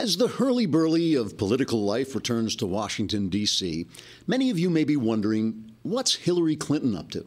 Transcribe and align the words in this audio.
As 0.00 0.16
the 0.16 0.28
hurly 0.28 0.64
burly 0.64 1.14
of 1.14 1.36
political 1.36 1.84
life 1.84 2.14
returns 2.14 2.56
to 2.56 2.66
Washington, 2.66 3.28
D.C., 3.28 3.86
many 4.26 4.48
of 4.48 4.58
you 4.58 4.70
may 4.70 4.82
be 4.82 4.96
wondering 4.96 5.72
what's 5.82 6.14
Hillary 6.14 6.56
Clinton 6.56 6.96
up 6.96 7.10
to? 7.10 7.26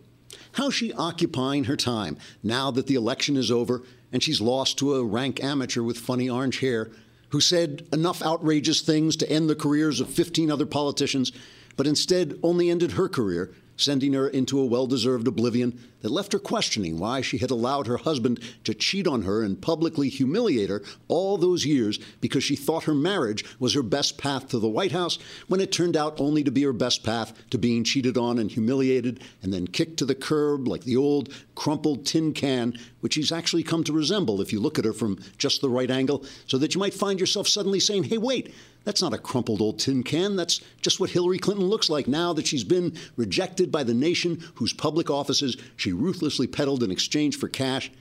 How's 0.54 0.74
she 0.74 0.92
occupying 0.92 1.66
her 1.66 1.78
time 1.78 2.18
now 2.42 2.72
that 2.72 2.88
the 2.88 2.96
election 2.96 3.38
is 3.38 3.52
over 3.52 3.84
and 4.12 4.24
she's 4.24 4.42
lost 4.42 4.80
to 4.80 4.96
a 4.96 5.06
rank 5.06 5.44
amateur 5.44 5.84
with 5.84 6.00
funny 6.00 6.28
orange 6.28 6.62
hair 6.62 6.90
who 7.30 7.40
said 7.40 7.86
enough 7.94 8.24
outrageous 8.24 8.82
things 8.82 9.16
to 9.18 9.30
end 9.30 9.52
the 9.52 9.56
careers 9.56 10.02
of 10.02 10.10
15 10.10 10.50
other 10.50 10.66
politicians, 10.66 11.32
but 11.78 11.86
instead 11.86 12.40
only 12.42 12.72
ended 12.72 12.94
her 12.94 13.08
career 13.08 13.54
sending 13.76 14.14
her 14.14 14.28
into 14.28 14.60
a 14.60 14.66
well 14.66 14.88
deserved 14.88 15.28
oblivion 15.28 15.80
that 16.04 16.12
left 16.12 16.34
her 16.34 16.40
questioning 16.40 17.00
why 17.00 17.22
she 17.22 17.38
had 17.38 17.50
allowed 17.50 17.88
her 17.88 17.98
husband 17.98 18.40
to 18.64 18.74
cheat 18.74 19.08
on 19.08 19.24
her 19.24 19.42
and 19.42 19.62
publicly 19.62 20.10
humiliate 20.10 20.70
her 20.70 20.84
all 21.08 21.38
those 21.38 21.66
years 21.66 21.98
because 22.20 22.44
she 22.44 22.56
thought 22.56 22.84
her 22.84 22.94
marriage 22.94 23.44
was 23.60 23.74
her 23.74 23.82
best 23.82 24.18
path 24.18 24.50
to 24.50 24.60
the 24.60 24.68
White 24.68 24.92
House, 24.92 25.18
when 25.48 25.62
it 25.62 25.72
turned 25.72 25.96
out 25.96 26.20
only 26.20 26.44
to 26.44 26.52
be 26.52 26.64
her 26.64 26.74
best 26.74 27.04
path 27.04 27.34
to 27.50 27.58
being 27.58 27.84
cheated 27.84 28.18
on 28.18 28.38
and 28.38 28.52
humiliated 28.52 29.22
and 29.42 29.54
then 29.54 29.66
kicked 29.66 29.98
to 29.98 30.06
the 30.06 30.14
curb 30.14 30.68
like 30.68 30.84
the 30.84 30.98
old 30.98 31.34
crumpled 31.56 32.06
tin 32.06 32.34
can, 32.34 32.78
which 33.00 33.14
she's 33.14 33.32
actually 33.32 33.64
come 33.64 33.84
to 33.84 33.94
resemble 33.94 34.42
if 34.42 34.52
you 34.52 34.60
look 34.60 34.78
at 34.78 34.86
her 34.86 34.94
from 34.94 35.18
just 35.38 35.62
the 35.62 35.70
right 35.70 35.90
angle, 35.90 36.26
so 36.48 36.58
that 36.58 36.76
you 36.76 36.80
might 36.80 36.94
find 36.94 37.20
yourself 37.20 37.48
suddenly 37.48 37.80
saying, 37.80 38.04
hey, 38.04 38.18
wait, 38.18 38.54
that's 38.84 39.02
not 39.02 39.14
a 39.14 39.18
crumpled 39.18 39.62
old 39.62 39.80
tin 39.80 40.04
can. 40.04 40.36
That's 40.36 40.60
just 40.82 41.00
what 41.00 41.10
Hillary 41.10 41.40
Clinton 41.40 41.66
looks 41.66 41.90
like 41.90 42.08
now 42.08 42.34
that 42.34 42.48
she's 42.48 42.64
been 42.64 42.98
rejected 43.16 43.72
by 43.72 43.84
the 43.84 43.94
nation 43.94 44.44
whose 44.56 44.74
public 44.74 45.10
offices 45.10 45.58
she 45.78 45.94
ruthlessly 45.94 46.48
peddled 46.48 46.84
in 46.84 46.92
exchange 46.92 47.38
for 47.38 47.48
cash. 47.48 47.92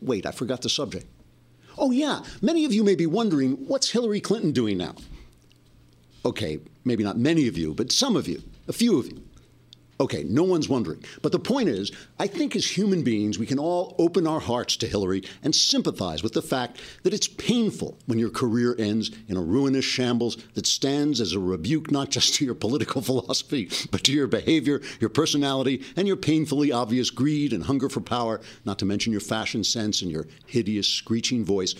Wait, 0.00 0.26
I 0.26 0.32
forgot 0.32 0.62
the 0.62 0.68
subject. 0.68 1.06
Oh, 1.76 1.90
yeah, 1.90 2.22
many 2.40 2.64
of 2.64 2.72
you 2.72 2.84
may 2.84 2.94
be 2.94 3.06
wondering 3.06 3.52
what's 3.66 3.90
Hillary 3.90 4.20
Clinton 4.20 4.52
doing 4.52 4.78
now? 4.78 4.94
Okay, 6.24 6.60
maybe 6.84 7.04
not 7.04 7.18
many 7.18 7.48
of 7.48 7.58
you, 7.58 7.74
but 7.74 7.92
some 7.92 8.16
of 8.16 8.28
you, 8.28 8.42
a 8.68 8.72
few 8.72 8.98
of 8.98 9.06
you. 9.06 9.22
Okay, 10.00 10.24
no 10.24 10.42
one's 10.42 10.68
wondering. 10.68 11.04
But 11.22 11.30
the 11.30 11.38
point 11.38 11.68
is, 11.68 11.92
I 12.18 12.26
think 12.26 12.56
as 12.56 12.76
human 12.76 13.04
beings, 13.04 13.38
we 13.38 13.46
can 13.46 13.60
all 13.60 13.94
open 13.96 14.26
our 14.26 14.40
hearts 14.40 14.76
to 14.78 14.88
Hillary 14.88 15.22
and 15.44 15.54
sympathize 15.54 16.20
with 16.20 16.32
the 16.32 16.42
fact 16.42 16.80
that 17.04 17.14
it's 17.14 17.28
painful 17.28 17.96
when 18.06 18.18
your 18.18 18.30
career 18.30 18.74
ends 18.76 19.12
in 19.28 19.36
a 19.36 19.42
ruinous 19.42 19.84
shambles 19.84 20.36
that 20.54 20.66
stands 20.66 21.20
as 21.20 21.32
a 21.32 21.38
rebuke 21.38 21.92
not 21.92 22.10
just 22.10 22.34
to 22.34 22.44
your 22.44 22.56
political 22.56 23.02
philosophy, 23.02 23.70
but 23.92 24.02
to 24.02 24.12
your 24.12 24.26
behavior, 24.26 24.82
your 24.98 25.10
personality, 25.10 25.84
and 25.96 26.08
your 26.08 26.16
painfully 26.16 26.72
obvious 26.72 27.10
greed 27.10 27.52
and 27.52 27.64
hunger 27.64 27.88
for 27.88 28.00
power, 28.00 28.40
not 28.64 28.80
to 28.80 28.84
mention 28.84 29.12
your 29.12 29.20
fashion 29.20 29.62
sense 29.62 30.02
and 30.02 30.10
your 30.10 30.26
hideous, 30.46 30.88
screeching 30.88 31.44
voice. 31.44 31.74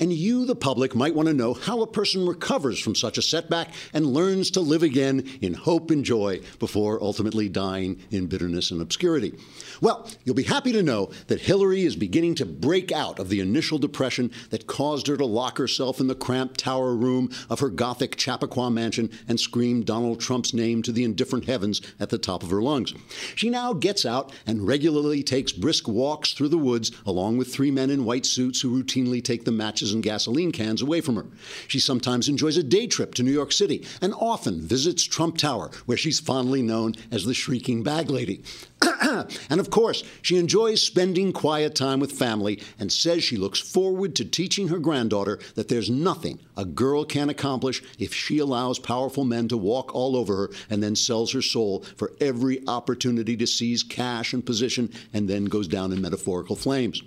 And 0.00 0.12
you, 0.12 0.44
the 0.44 0.56
public, 0.56 0.96
might 0.96 1.14
want 1.14 1.28
to 1.28 1.34
know 1.34 1.54
how 1.54 1.82
a 1.82 1.86
person 1.86 2.26
recovers 2.26 2.80
from 2.80 2.96
such 2.96 3.16
a 3.16 3.22
setback 3.22 3.72
and 3.92 4.06
learns 4.06 4.50
to 4.52 4.60
live 4.60 4.82
again 4.82 5.38
in 5.40 5.54
hope 5.54 5.92
and 5.92 6.04
joy 6.04 6.40
before 6.58 7.00
ultimately 7.00 7.48
dying 7.48 7.59
dying 7.60 8.00
in 8.10 8.26
bitterness 8.26 8.70
and 8.70 8.80
obscurity. 8.80 9.34
Well, 9.82 10.08
you'll 10.24 10.34
be 10.34 10.44
happy 10.44 10.72
to 10.72 10.82
know 10.82 11.10
that 11.26 11.42
Hillary 11.42 11.82
is 11.82 11.94
beginning 11.94 12.36
to 12.36 12.46
break 12.46 12.90
out 12.90 13.18
of 13.18 13.28
the 13.28 13.40
initial 13.40 13.76
depression 13.76 14.30
that 14.48 14.66
caused 14.66 15.08
her 15.08 15.18
to 15.18 15.26
lock 15.26 15.58
herself 15.58 16.00
in 16.00 16.06
the 16.06 16.14
cramped 16.14 16.58
tower 16.58 16.94
room 16.94 17.30
of 17.50 17.60
her 17.60 17.68
Gothic 17.68 18.16
Chappaqua 18.16 18.70
mansion 18.70 19.10
and 19.28 19.38
scream 19.38 19.82
Donald 19.82 20.20
Trump's 20.20 20.54
name 20.54 20.82
to 20.82 20.90
the 20.90 21.04
indifferent 21.04 21.44
heavens 21.44 21.82
at 22.00 22.08
the 22.08 22.16
top 22.16 22.42
of 22.42 22.48
her 22.48 22.62
lungs. 22.62 22.94
She 23.34 23.50
now 23.50 23.74
gets 23.74 24.06
out 24.06 24.32
and 24.46 24.66
regularly 24.66 25.22
takes 25.22 25.52
brisk 25.52 25.86
walks 25.86 26.32
through 26.32 26.48
the 26.48 26.56
woods 26.56 26.92
along 27.04 27.36
with 27.36 27.52
three 27.52 27.70
men 27.70 27.90
in 27.90 28.06
white 28.06 28.24
suits 28.24 28.62
who 28.62 28.82
routinely 28.82 29.22
take 29.22 29.44
the 29.44 29.52
matches 29.52 29.92
and 29.92 30.02
gasoline 30.02 30.50
cans 30.50 30.80
away 30.80 31.02
from 31.02 31.16
her. 31.16 31.26
She 31.68 31.78
sometimes 31.78 32.26
enjoys 32.26 32.56
a 32.56 32.62
day 32.62 32.86
trip 32.86 33.12
to 33.16 33.22
New 33.22 33.32
York 33.32 33.52
City 33.52 33.86
and 34.00 34.14
often 34.14 34.62
visits 34.62 35.04
Trump 35.04 35.36
Tower, 35.36 35.70
where 35.84 35.98
she's 35.98 36.20
fondly 36.20 36.62
known 36.62 36.94
as 37.10 37.24
the 37.24 37.34
shrieking 37.50 37.82
bag 37.82 38.08
lady. 38.08 38.40
and 39.50 39.58
of 39.58 39.70
course, 39.70 40.04
she 40.22 40.36
enjoys 40.36 40.80
spending 40.80 41.32
quiet 41.32 41.74
time 41.74 41.98
with 41.98 42.12
family 42.12 42.62
and 42.78 42.92
says 42.92 43.24
she 43.24 43.36
looks 43.36 43.58
forward 43.58 44.14
to 44.14 44.24
teaching 44.24 44.68
her 44.68 44.78
granddaughter 44.78 45.40
that 45.56 45.66
there's 45.66 45.90
nothing 45.90 46.38
a 46.56 46.64
girl 46.64 47.04
can 47.04 47.28
accomplish 47.28 47.82
if 47.98 48.14
she 48.14 48.38
allows 48.38 48.78
powerful 48.78 49.24
men 49.24 49.48
to 49.48 49.56
walk 49.56 49.92
all 49.92 50.14
over 50.14 50.36
her 50.36 50.50
and 50.70 50.80
then 50.80 50.94
sells 50.94 51.32
her 51.32 51.42
soul 51.42 51.80
for 51.96 52.12
every 52.20 52.62
opportunity 52.68 53.36
to 53.36 53.48
seize 53.48 53.82
cash 53.82 54.32
and 54.32 54.46
position 54.46 54.88
and 55.12 55.28
then 55.28 55.46
goes 55.46 55.66
down 55.66 55.92
in 55.92 56.00
metaphorical 56.00 56.54
flames. 56.54 57.02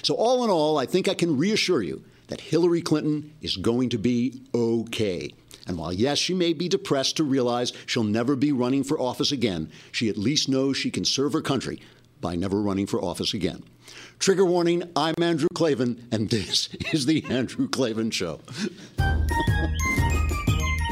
So, 0.00 0.14
all 0.14 0.42
in 0.42 0.48
all, 0.48 0.78
I 0.78 0.86
think 0.86 1.06
I 1.06 1.12
can 1.12 1.36
reassure 1.36 1.82
you 1.82 2.02
that 2.28 2.40
Hillary 2.40 2.80
Clinton 2.80 3.34
is 3.42 3.58
going 3.58 3.90
to 3.90 3.98
be 3.98 4.40
okay. 4.54 5.34
And 5.66 5.78
while, 5.78 5.92
yes, 5.92 6.18
she 6.18 6.34
may 6.34 6.52
be 6.52 6.68
depressed 6.68 7.16
to 7.16 7.24
realize 7.24 7.72
she'll 7.86 8.04
never 8.04 8.36
be 8.36 8.52
running 8.52 8.84
for 8.84 9.00
office 9.00 9.32
again, 9.32 9.70
she 9.90 10.08
at 10.08 10.16
least 10.16 10.48
knows 10.48 10.76
she 10.76 10.90
can 10.90 11.04
serve 11.04 11.32
her 11.32 11.40
country 11.40 11.80
by 12.20 12.36
never 12.36 12.60
running 12.60 12.86
for 12.86 13.02
office 13.02 13.34
again. 13.34 13.62
Trigger 14.18 14.44
warning 14.44 14.84
I'm 14.94 15.14
Andrew 15.20 15.48
Klavan, 15.54 16.08
and 16.12 16.30
this 16.30 16.68
is 16.92 17.06
The 17.06 17.24
Andrew 17.28 17.68
Klavan 17.68 18.10
Show. 18.10 18.40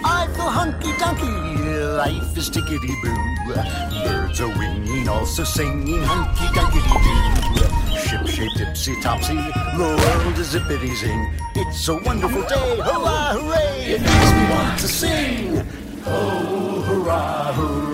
I 0.03 0.27
feel 0.35 0.49
hunky 0.49 0.89
dunky, 0.93 1.97
life 1.97 2.37
is 2.37 2.51
tickety 2.51 2.95
boo. 3.03 3.15
Birds 4.05 4.41
are 4.41 4.49
winging, 4.59 5.09
also 5.09 5.45
singing 5.45 6.03
hunky 6.03 6.47
dunky 6.47 7.35
doo. 7.37 7.40
Ship 8.11 8.27
shaped 8.27 8.57
ipsy 8.57 9.01
topsy, 9.01 9.37
the 9.37 9.85
world 9.85 10.37
is 10.37 10.53
zippity 10.53 10.97
zing. 10.97 11.33
It's 11.55 11.87
a 11.87 11.95
wonderful 11.95 12.43
day, 12.43 12.77
hurrah, 12.79 13.35
hooray! 13.35 13.85
It 13.85 14.01
makes 14.01 14.33
me 14.33 14.51
want 14.51 14.81
to 14.81 14.89
sing. 14.89 15.65
Oh, 16.07 16.83
hurrah, 16.89 17.53
hooray! 17.53 17.90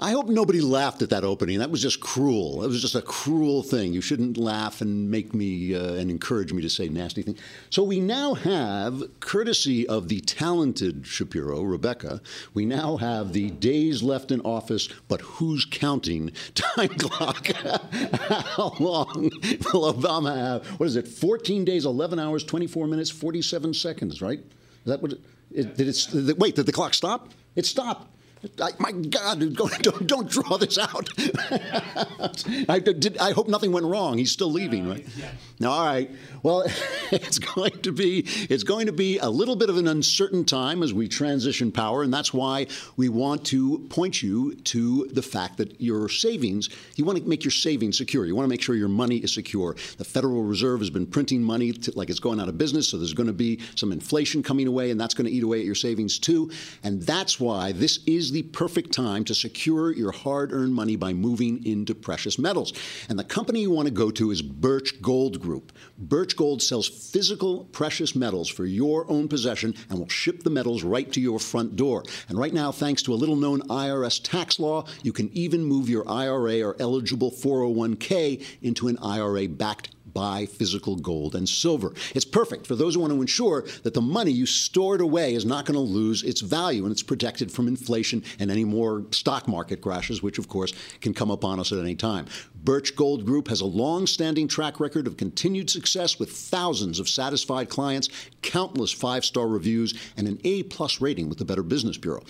I 0.00 0.12
hope 0.12 0.28
nobody 0.28 0.60
laughed 0.60 1.02
at 1.02 1.10
that 1.10 1.24
opening. 1.24 1.58
That 1.58 1.72
was 1.72 1.82
just 1.82 1.98
cruel. 1.98 2.62
It 2.62 2.68
was 2.68 2.80
just 2.80 2.94
a 2.94 3.02
cruel 3.02 3.64
thing. 3.64 3.92
You 3.92 4.00
shouldn't 4.00 4.36
laugh 4.36 4.80
and 4.80 5.10
make 5.10 5.34
me 5.34 5.74
uh, 5.74 5.94
and 5.94 6.08
encourage 6.08 6.52
me 6.52 6.62
to 6.62 6.70
say 6.70 6.88
nasty 6.88 7.22
things. 7.22 7.40
So 7.70 7.82
we 7.82 7.98
now 7.98 8.34
have, 8.34 9.02
courtesy 9.18 9.88
of 9.88 10.08
the 10.08 10.20
talented 10.20 11.04
Shapiro, 11.04 11.62
Rebecca, 11.62 12.20
we 12.54 12.64
now 12.64 12.96
have 12.98 13.32
the 13.32 13.50
days 13.50 14.00
left 14.00 14.30
in 14.30 14.40
office, 14.42 14.88
but 15.08 15.20
who's 15.20 15.64
counting 15.64 16.30
time 16.54 16.90
clock. 16.90 17.48
How 17.52 18.76
long 18.78 19.30
will 19.72 19.92
Obama 19.92 20.36
have? 20.36 20.66
What 20.78 20.86
is 20.86 20.94
it? 20.94 21.08
14 21.08 21.64
days, 21.64 21.84
11 21.84 22.20
hours, 22.20 22.44
24 22.44 22.86
minutes, 22.86 23.10
47 23.10 23.74
seconds, 23.74 24.22
right? 24.22 24.38
Is 24.38 24.84
that 24.84 25.02
what 25.02 25.12
it, 25.12 25.20
it 25.50 25.76
did 25.76 25.88
it, 25.88 26.38
wait, 26.38 26.54
did 26.54 26.66
the 26.66 26.72
clock 26.72 26.94
stop? 26.94 27.30
It 27.56 27.66
stopped. 27.66 28.14
I, 28.60 28.70
my 28.78 28.92
God, 28.92 29.54
don't, 29.82 30.06
don't 30.06 30.28
draw 30.28 30.56
this 30.56 30.78
out. 30.78 31.08
I, 32.68 32.78
did, 32.78 33.18
I 33.18 33.32
hope 33.32 33.48
nothing 33.48 33.72
went 33.72 33.86
wrong. 33.86 34.18
He's 34.18 34.30
still 34.30 34.50
leaving, 34.50 34.88
right? 34.88 35.06
Yeah. 35.16 35.30
All 35.68 35.84
right. 35.84 36.10
Well, 36.42 36.64
it's 37.10 37.38
going 37.38 37.80
to 37.82 37.92
be 37.92 38.20
it's 38.48 38.62
going 38.62 38.86
to 38.86 38.92
be 38.92 39.18
a 39.18 39.28
little 39.28 39.56
bit 39.56 39.70
of 39.70 39.76
an 39.76 39.88
uncertain 39.88 40.44
time 40.44 40.82
as 40.82 40.92
we 40.94 41.08
transition 41.08 41.72
power, 41.72 42.02
and 42.02 42.14
that's 42.14 42.32
why 42.32 42.68
we 42.96 43.08
want 43.08 43.44
to 43.46 43.78
point 43.90 44.22
you 44.22 44.54
to 44.54 45.06
the 45.06 45.22
fact 45.22 45.56
that 45.56 45.80
your 45.80 46.08
savings. 46.08 46.68
You 46.94 47.04
want 47.04 47.18
to 47.18 47.28
make 47.28 47.44
your 47.44 47.50
savings 47.50 47.98
secure. 47.98 48.24
You 48.24 48.36
want 48.36 48.44
to 48.44 48.50
make 48.50 48.62
sure 48.62 48.76
your 48.76 48.88
money 48.88 49.16
is 49.16 49.34
secure. 49.34 49.74
The 49.96 50.04
Federal 50.04 50.42
Reserve 50.42 50.80
has 50.80 50.90
been 50.90 51.06
printing 51.06 51.42
money 51.42 51.72
to, 51.72 51.92
like 51.96 52.10
it's 52.10 52.20
going 52.20 52.40
out 52.40 52.48
of 52.48 52.56
business, 52.56 52.88
so 52.88 52.98
there's 52.98 53.14
going 53.14 53.26
to 53.26 53.32
be 53.32 53.60
some 53.74 53.90
inflation 53.90 54.42
coming 54.42 54.68
away, 54.68 54.90
and 54.90 55.00
that's 55.00 55.14
going 55.14 55.26
to 55.26 55.32
eat 55.32 55.42
away 55.42 55.58
at 55.58 55.64
your 55.64 55.74
savings 55.74 56.18
too. 56.18 56.50
And 56.84 57.02
that's 57.02 57.40
why 57.40 57.72
this 57.72 57.98
is 58.06 58.27
the 58.30 58.42
perfect 58.42 58.92
time 58.92 59.24
to 59.24 59.34
secure 59.34 59.92
your 59.92 60.12
hard-earned 60.12 60.74
money 60.74 60.96
by 60.96 61.12
moving 61.12 61.64
into 61.64 61.94
precious 61.94 62.38
metals. 62.38 62.72
And 63.08 63.18
the 63.18 63.24
company 63.24 63.60
you 63.60 63.70
want 63.70 63.86
to 63.86 63.94
go 63.94 64.10
to 64.12 64.30
is 64.30 64.42
Birch 64.42 65.00
Gold 65.02 65.40
Group. 65.40 65.72
Birch 65.98 66.36
Gold 66.36 66.62
sells 66.62 66.88
physical 66.88 67.64
precious 67.66 68.14
metals 68.14 68.48
for 68.48 68.64
your 68.64 69.10
own 69.10 69.28
possession 69.28 69.74
and 69.90 69.98
will 69.98 70.08
ship 70.08 70.42
the 70.42 70.50
metals 70.50 70.82
right 70.82 71.12
to 71.12 71.20
your 71.20 71.38
front 71.38 71.76
door. 71.76 72.04
And 72.28 72.38
right 72.38 72.54
now, 72.54 72.72
thanks 72.72 73.02
to 73.02 73.12
a 73.12 73.16
little 73.16 73.36
known 73.36 73.62
IRS 73.62 74.20
tax 74.22 74.58
law, 74.58 74.86
you 75.02 75.12
can 75.12 75.30
even 75.32 75.64
move 75.64 75.88
your 75.88 76.08
IRA 76.08 76.62
or 76.62 76.76
eligible 76.78 77.30
401k 77.30 78.44
into 78.62 78.88
an 78.88 78.98
IRA 78.98 79.48
backed 79.48 79.90
buy 80.18 80.46
physical 80.46 80.96
gold 80.96 81.36
and 81.36 81.48
silver. 81.48 81.92
It's 82.12 82.24
perfect 82.24 82.66
for 82.66 82.74
those 82.74 82.94
who 82.94 83.00
want 83.00 83.12
to 83.12 83.20
ensure 83.20 83.64
that 83.84 83.94
the 83.94 84.00
money 84.00 84.32
you 84.32 84.46
stored 84.46 85.00
away 85.00 85.34
is 85.34 85.44
not 85.44 85.64
going 85.64 85.76
to 85.76 85.80
lose 85.80 86.24
its 86.24 86.40
value 86.40 86.82
and 86.82 86.90
it's 86.90 87.04
protected 87.04 87.52
from 87.52 87.68
inflation 87.68 88.24
and 88.40 88.50
any 88.50 88.64
more 88.64 89.04
stock 89.12 89.46
market 89.46 89.80
crashes, 89.80 90.20
which 90.20 90.38
of 90.38 90.48
course 90.48 90.72
can 91.00 91.14
come 91.14 91.30
upon 91.30 91.60
us 91.60 91.70
at 91.70 91.78
any 91.78 91.94
time. 91.94 92.26
Birch 92.64 92.96
Gold 92.96 93.24
Group 93.24 93.46
has 93.46 93.60
a 93.60 93.66
long 93.66 94.08
standing 94.08 94.48
track 94.48 94.80
record 94.80 95.06
of 95.06 95.16
continued 95.16 95.70
success 95.70 96.18
with 96.18 96.32
thousands 96.32 96.98
of 96.98 97.08
satisfied 97.08 97.68
clients, 97.68 98.08
countless 98.42 98.92
five 98.92 99.24
star 99.24 99.46
reviews, 99.46 99.94
and 100.16 100.26
an 100.26 100.40
A 100.42 100.64
plus 100.64 101.00
rating 101.00 101.28
with 101.28 101.38
the 101.38 101.44
Better 101.44 101.62
Business 101.62 101.96
Bureau. 101.96 102.24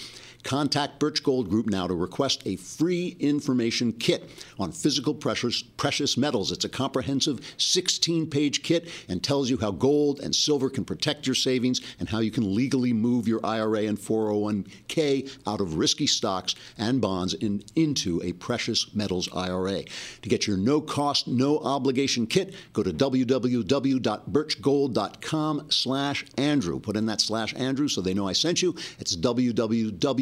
Contact 0.45 0.99
Birch 0.99 1.23
Gold 1.23 1.51
Group 1.51 1.67
now 1.67 1.87
to 1.87 1.95
request 1.95 2.43
a 2.47 2.57
free 2.57 3.17
information 3.21 3.93
kit 3.93 4.31
on 4.59 4.73
physical 4.73 5.15
precious, 5.15 5.63
precious 5.63 6.17
metals. 6.17 6.51
It's 6.53 6.65
a 6.65 6.69
comprehensive 6.69 7.55
16 7.59 8.31
page 8.31 8.63
kit 8.63 8.89
and 9.09 9.23
tells 9.23 9.51
you 9.51 9.59
how 9.59 9.73
gold 9.73 10.21
and 10.21 10.35
silver 10.35 10.71
can 10.71 10.85
protect 10.85 11.27
your 11.27 11.35
savings 11.35 11.83
and 11.99 12.09
how 12.09 12.21
you 12.21 12.31
can 12.31 12.55
legally 12.55 12.93
move 12.93 13.27
your 13.29 13.45
IRA 13.45 13.83
and 13.83 13.99
401k 13.99 15.39
out 15.47 15.61
of 15.61 15.75
risky 15.75 16.07
stocks 16.07 16.55
and 16.79 17.01
bonds 17.01 17.35
in, 17.35 17.63
into 17.75 18.23
a 18.23 18.33
precious 18.33 18.95
metals 18.95 19.29
IRA. 19.35 19.83
To 20.23 20.29
get 20.29 20.47
your 20.47 20.57
no 20.57 20.81
cost, 20.81 21.27
no 21.29 21.59
obligation 21.59 22.27
kit, 22.27 22.55
go 22.73 22.83
to 22.83 22.93
www.birchgold.com 22.93 25.67
slash 25.71 26.25
Andrew. 26.37 26.81
Put 26.81 26.97
in 26.97 27.07
that 27.07 27.21
slash 27.21 27.55
Andrew 27.55 27.89
so 27.89 28.01
they 28.01 28.15
know 28.15 28.29
I 28.29 28.33
sent 28.33 28.63
you. 28.63 28.75
It's 28.99 29.17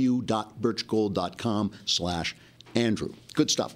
www.birchgold.com 0.07 1.73
slash 1.85 2.37
Andrew. 2.75 3.13
Good 3.35 3.51
stuff. 3.51 3.75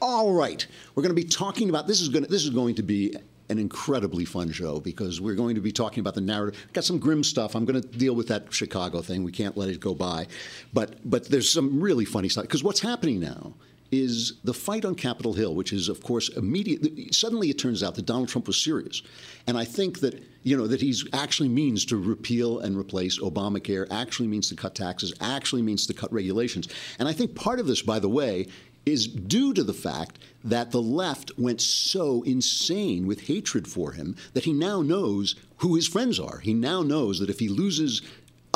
All 0.00 0.32
right, 0.32 0.64
we're 0.94 1.02
going 1.02 1.14
to 1.14 1.20
be 1.20 1.28
talking 1.28 1.68
about 1.68 1.86
this 1.86 2.00
is 2.00 2.08
going 2.08 2.24
to, 2.24 2.30
this 2.30 2.44
is 2.44 2.50
going 2.50 2.76
to 2.76 2.82
be 2.82 3.16
an 3.50 3.58
incredibly 3.58 4.24
fun 4.24 4.52
show 4.52 4.78
because 4.78 5.20
we're 5.20 5.34
going 5.34 5.54
to 5.54 5.60
be 5.60 5.72
talking 5.72 6.00
about 6.00 6.14
the 6.14 6.20
narrative. 6.20 6.66
Got 6.72 6.84
some 6.84 6.98
grim 6.98 7.24
stuff. 7.24 7.56
I'm 7.56 7.64
going 7.64 7.80
to 7.80 7.88
deal 7.88 8.14
with 8.14 8.28
that 8.28 8.52
Chicago 8.52 9.00
thing. 9.00 9.24
We 9.24 9.32
can't 9.32 9.56
let 9.56 9.68
it 9.68 9.80
go 9.80 9.94
by, 9.94 10.28
but 10.72 10.96
but 11.04 11.24
there's 11.28 11.50
some 11.50 11.80
really 11.80 12.04
funny 12.04 12.28
stuff 12.28 12.44
because 12.44 12.62
what's 12.62 12.80
happening 12.80 13.18
now 13.20 13.54
is 13.90 14.34
the 14.44 14.54
fight 14.54 14.84
on 14.84 14.94
Capitol 14.94 15.32
Hill, 15.32 15.54
which 15.54 15.72
is, 15.72 15.88
of 15.88 16.02
course, 16.02 16.28
immediate. 16.30 17.14
Suddenly, 17.14 17.50
it 17.50 17.58
turns 17.58 17.82
out 17.82 17.94
that 17.94 18.06
Donald 18.06 18.28
Trump 18.28 18.46
was 18.46 18.62
serious, 18.62 19.02
and 19.46 19.56
I 19.56 19.64
think 19.64 20.00
that 20.00 20.22
you 20.42 20.56
know 20.56 20.66
that 20.66 20.80
he's 20.80 21.06
actually 21.12 21.48
means 21.48 21.84
to 21.86 21.96
repeal 21.96 22.60
and 22.60 22.76
replace 22.76 23.18
Obamacare. 23.18 23.86
Actually 23.90 24.28
means 24.28 24.48
to 24.50 24.56
cut 24.56 24.74
taxes. 24.74 25.12
Actually 25.20 25.62
means 25.62 25.86
to 25.86 25.94
cut 25.94 26.12
regulations. 26.12 26.68
And 26.98 27.08
I 27.08 27.12
think 27.12 27.34
part 27.34 27.60
of 27.60 27.66
this, 27.66 27.82
by 27.82 27.98
the 27.98 28.08
way, 28.08 28.46
is 28.86 29.06
due 29.06 29.52
to 29.52 29.62
the 29.62 29.74
fact 29.74 30.18
that 30.44 30.70
the 30.70 30.80
left 30.80 31.32
went 31.38 31.60
so 31.60 32.22
insane 32.22 33.06
with 33.06 33.26
hatred 33.26 33.68
for 33.68 33.92
him 33.92 34.16
that 34.32 34.44
he 34.44 34.52
now 34.52 34.80
knows 34.80 35.34
who 35.58 35.74
his 35.74 35.86
friends 35.86 36.18
are. 36.18 36.38
He 36.38 36.54
now 36.54 36.82
knows 36.82 37.18
that 37.18 37.30
if 37.30 37.38
he 37.38 37.48
loses 37.48 38.02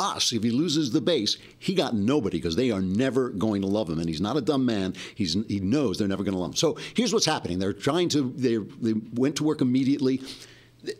us, 0.03 0.33
if 0.33 0.43
he 0.43 0.51
loses 0.51 0.91
the 0.91 1.01
base, 1.01 1.37
he 1.57 1.73
got 1.73 1.95
nobody 1.95 2.37
because 2.37 2.55
they 2.55 2.71
are 2.71 2.81
never 2.81 3.29
going 3.29 3.61
to 3.61 3.67
love 3.67 3.89
him. 3.89 3.99
And 3.99 4.07
he's 4.09 4.21
not 4.21 4.37
a 4.37 4.41
dumb 4.41 4.65
man. 4.65 4.93
He's, 5.15 5.33
he 5.47 5.59
knows 5.59 5.97
they're 5.97 6.07
never 6.07 6.23
going 6.23 6.33
to 6.33 6.39
love 6.39 6.51
him. 6.51 6.55
So 6.55 6.77
here's 6.93 7.13
what's 7.13 7.25
happening. 7.25 7.59
They're 7.59 7.73
trying 7.73 8.09
to, 8.09 8.33
they, 8.35 8.57
they 8.57 8.93
went 9.13 9.37
to 9.37 9.43
work 9.43 9.61
immediately 9.61 10.21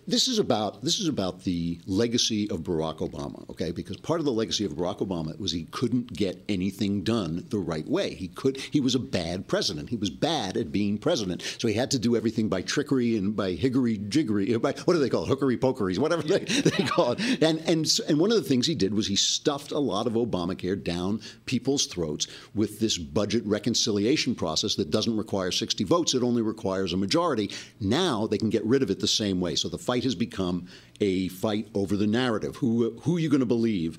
this 0.08 0.28
is 0.28 0.40
about 0.40 0.82
this 0.82 1.00
is 1.00 1.08
about 1.08 1.44
the 1.44 1.80
legacy 1.86 2.50
of 2.50 2.62
Barack 2.62 3.00
Obama, 3.00 3.48
okay? 3.50 3.72
Because 3.72 3.98
part 3.98 4.20
of 4.20 4.26
the 4.26 4.32
legacy 4.32 4.64
of 4.64 4.74
Barack 4.74 5.00
Obama 5.00 5.38
was 5.38 5.52
he 5.52 5.66
couldn't 5.66 6.14
get 6.14 6.44
anything 6.48 7.04
done 7.04 7.46
the 7.50 7.58
right 7.58 7.88
way. 7.88 8.14
He 8.14 8.30
could 8.30 8.58
he 8.58 8.80
was 8.80 8.96
a 8.96 9.00
bad 9.00 9.48
president. 9.48 9.90
He 9.90 9.98
was 9.98 10.10
bad 10.10 10.56
at 10.56 10.72
being 10.72 10.98
president. 10.98 11.42
So 11.60 11.68
he 11.68 11.74
had 11.74 11.92
to 11.92 12.00
do 12.00 12.16
everything 12.16 12.48
by 12.48 12.62
trickery 12.62 13.18
and 13.18 13.36
by 13.36 13.56
higgery 13.56 14.08
jiggery, 14.08 14.56
uh, 14.56 14.60
by 14.60 14.74
what 14.86 14.94
do 14.94 15.00
they 15.00 15.10
call 15.10 15.26
it? 15.26 15.30
Hookery 15.30 15.60
pokeries, 15.60 16.00
whatever 16.00 16.24
they, 16.24 16.40
they 16.40 16.86
call 16.86 17.14
it. 17.14 17.44
And 17.44 17.60
and 17.68 17.86
and 18.08 18.20
one 18.20 18.32
of 18.32 18.38
the 18.38 18.48
things 18.48 18.66
he 18.66 18.76
did 18.76 18.94
was 18.94 19.08
he 19.08 19.18
stuffed 19.18 19.72
a 19.72 19.80
lot 19.80 20.08
of 20.08 20.14
Obamacare 20.14 20.82
down 20.82 21.20
people's 21.46 21.88
throats 21.88 22.28
with 22.56 22.80
this 22.80 22.98
budget 22.98 23.46
reconciliation 23.46 24.34
process 24.34 24.76
that 24.76 24.92
doesn't 24.92 25.18
require 25.18 25.52
60 25.52 25.84
votes. 25.84 26.14
It 26.14 26.24
only 26.24 26.42
requires 26.42 26.94
a 26.94 26.98
majority. 26.98 27.52
Now 27.82 28.28
they 28.28 28.38
can 28.38 28.50
get 28.50 28.64
rid 28.66 28.82
of 28.82 28.90
it 28.90 29.02
the 29.02 29.08
same 29.08 29.42
way. 29.42 29.56
So 29.56 29.73
the 29.74 29.80
fight 29.80 30.04
has 30.04 30.14
become 30.14 30.68
a 31.02 31.28
fight 31.30 31.68
over 31.74 31.98
the 31.98 32.06
narrative. 32.06 32.56
Who 32.58 32.92
who 33.02 33.18
are 33.18 33.20
you 33.20 33.28
going 33.28 33.40
to 33.40 33.46
believe? 33.46 33.98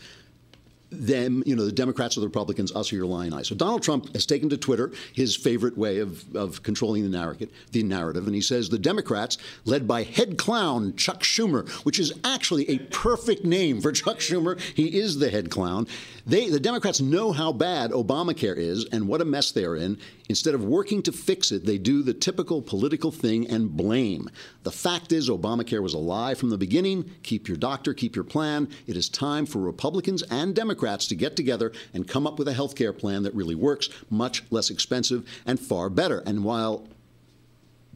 Them, 0.94 1.42
you 1.46 1.56
know, 1.56 1.64
the 1.64 1.72
Democrats 1.72 2.16
or 2.16 2.20
the 2.20 2.26
Republicans, 2.26 2.74
us 2.74 2.92
or 2.92 2.96
your 2.96 3.06
lying 3.06 3.32
eye. 3.32 3.42
So 3.42 3.54
Donald 3.54 3.82
Trump 3.82 4.12
has 4.14 4.26
taken 4.26 4.48
to 4.50 4.56
Twitter 4.56 4.92
his 5.12 5.36
favorite 5.36 5.76
way 5.76 5.98
of, 5.98 6.34
of 6.36 6.62
controlling 6.62 7.02
the 7.02 7.08
narrative, 7.08 7.50
the 7.72 7.82
narrative, 7.82 8.26
and 8.26 8.34
he 8.34 8.40
says 8.40 8.68
the 8.68 8.78
Democrats, 8.78 9.38
led 9.64 9.88
by 9.88 10.02
head 10.02 10.38
clown 10.38 10.94
Chuck 10.96 11.22
Schumer, 11.22 11.68
which 11.84 11.98
is 11.98 12.12
actually 12.24 12.68
a 12.70 12.78
perfect 12.78 13.44
name 13.44 13.80
for 13.80 13.92
Chuck 14.04 14.18
Schumer. 14.18 14.60
He 14.60 14.98
is 14.98 15.18
the 15.18 15.30
head 15.30 15.50
clown. 15.50 15.86
They, 16.26 16.48
the 16.48 16.60
Democrats 16.60 17.00
know 17.00 17.32
how 17.32 17.52
bad 17.52 17.90
Obamacare 17.90 18.56
is 18.56 18.86
and 18.86 19.08
what 19.08 19.20
a 19.20 19.24
mess 19.26 19.52
they're 19.52 19.76
in. 19.76 19.98
Instead 20.28 20.54
of 20.54 20.64
working 20.64 21.02
to 21.02 21.12
fix 21.12 21.52
it, 21.52 21.66
they 21.66 21.76
do 21.76 22.02
the 22.02 22.14
typical 22.14 22.62
political 22.62 23.10
thing 23.10 23.46
and 23.48 23.76
blame. 23.76 24.30
The 24.62 24.72
fact 24.72 25.12
is, 25.12 25.28
Obamacare 25.28 25.82
was 25.82 25.92
a 25.92 25.98
lie 25.98 26.34
from 26.34 26.48
the 26.48 26.56
beginning. 26.56 27.10
Keep 27.22 27.46
your 27.46 27.58
doctor, 27.58 27.92
keep 27.92 28.16
your 28.16 28.24
plan. 28.24 28.68
It 28.86 28.96
is 28.96 29.10
time 29.10 29.44
for 29.44 29.58
Republicans 29.58 30.22
and 30.22 30.54
Democrats 30.54 30.83
to 30.84 31.14
get 31.14 31.36
together 31.36 31.72
and 31.92 32.06
come 32.06 32.26
up 32.26 32.38
with 32.38 32.48
a 32.48 32.52
health 32.52 32.74
care 32.76 32.92
plan 32.92 33.22
that 33.22 33.34
really 33.34 33.54
works, 33.54 33.88
much 34.10 34.42
less 34.50 34.70
expensive, 34.70 35.28
and 35.46 35.58
far 35.58 35.88
better. 35.90 36.22
And 36.26 36.44
while 36.44 36.86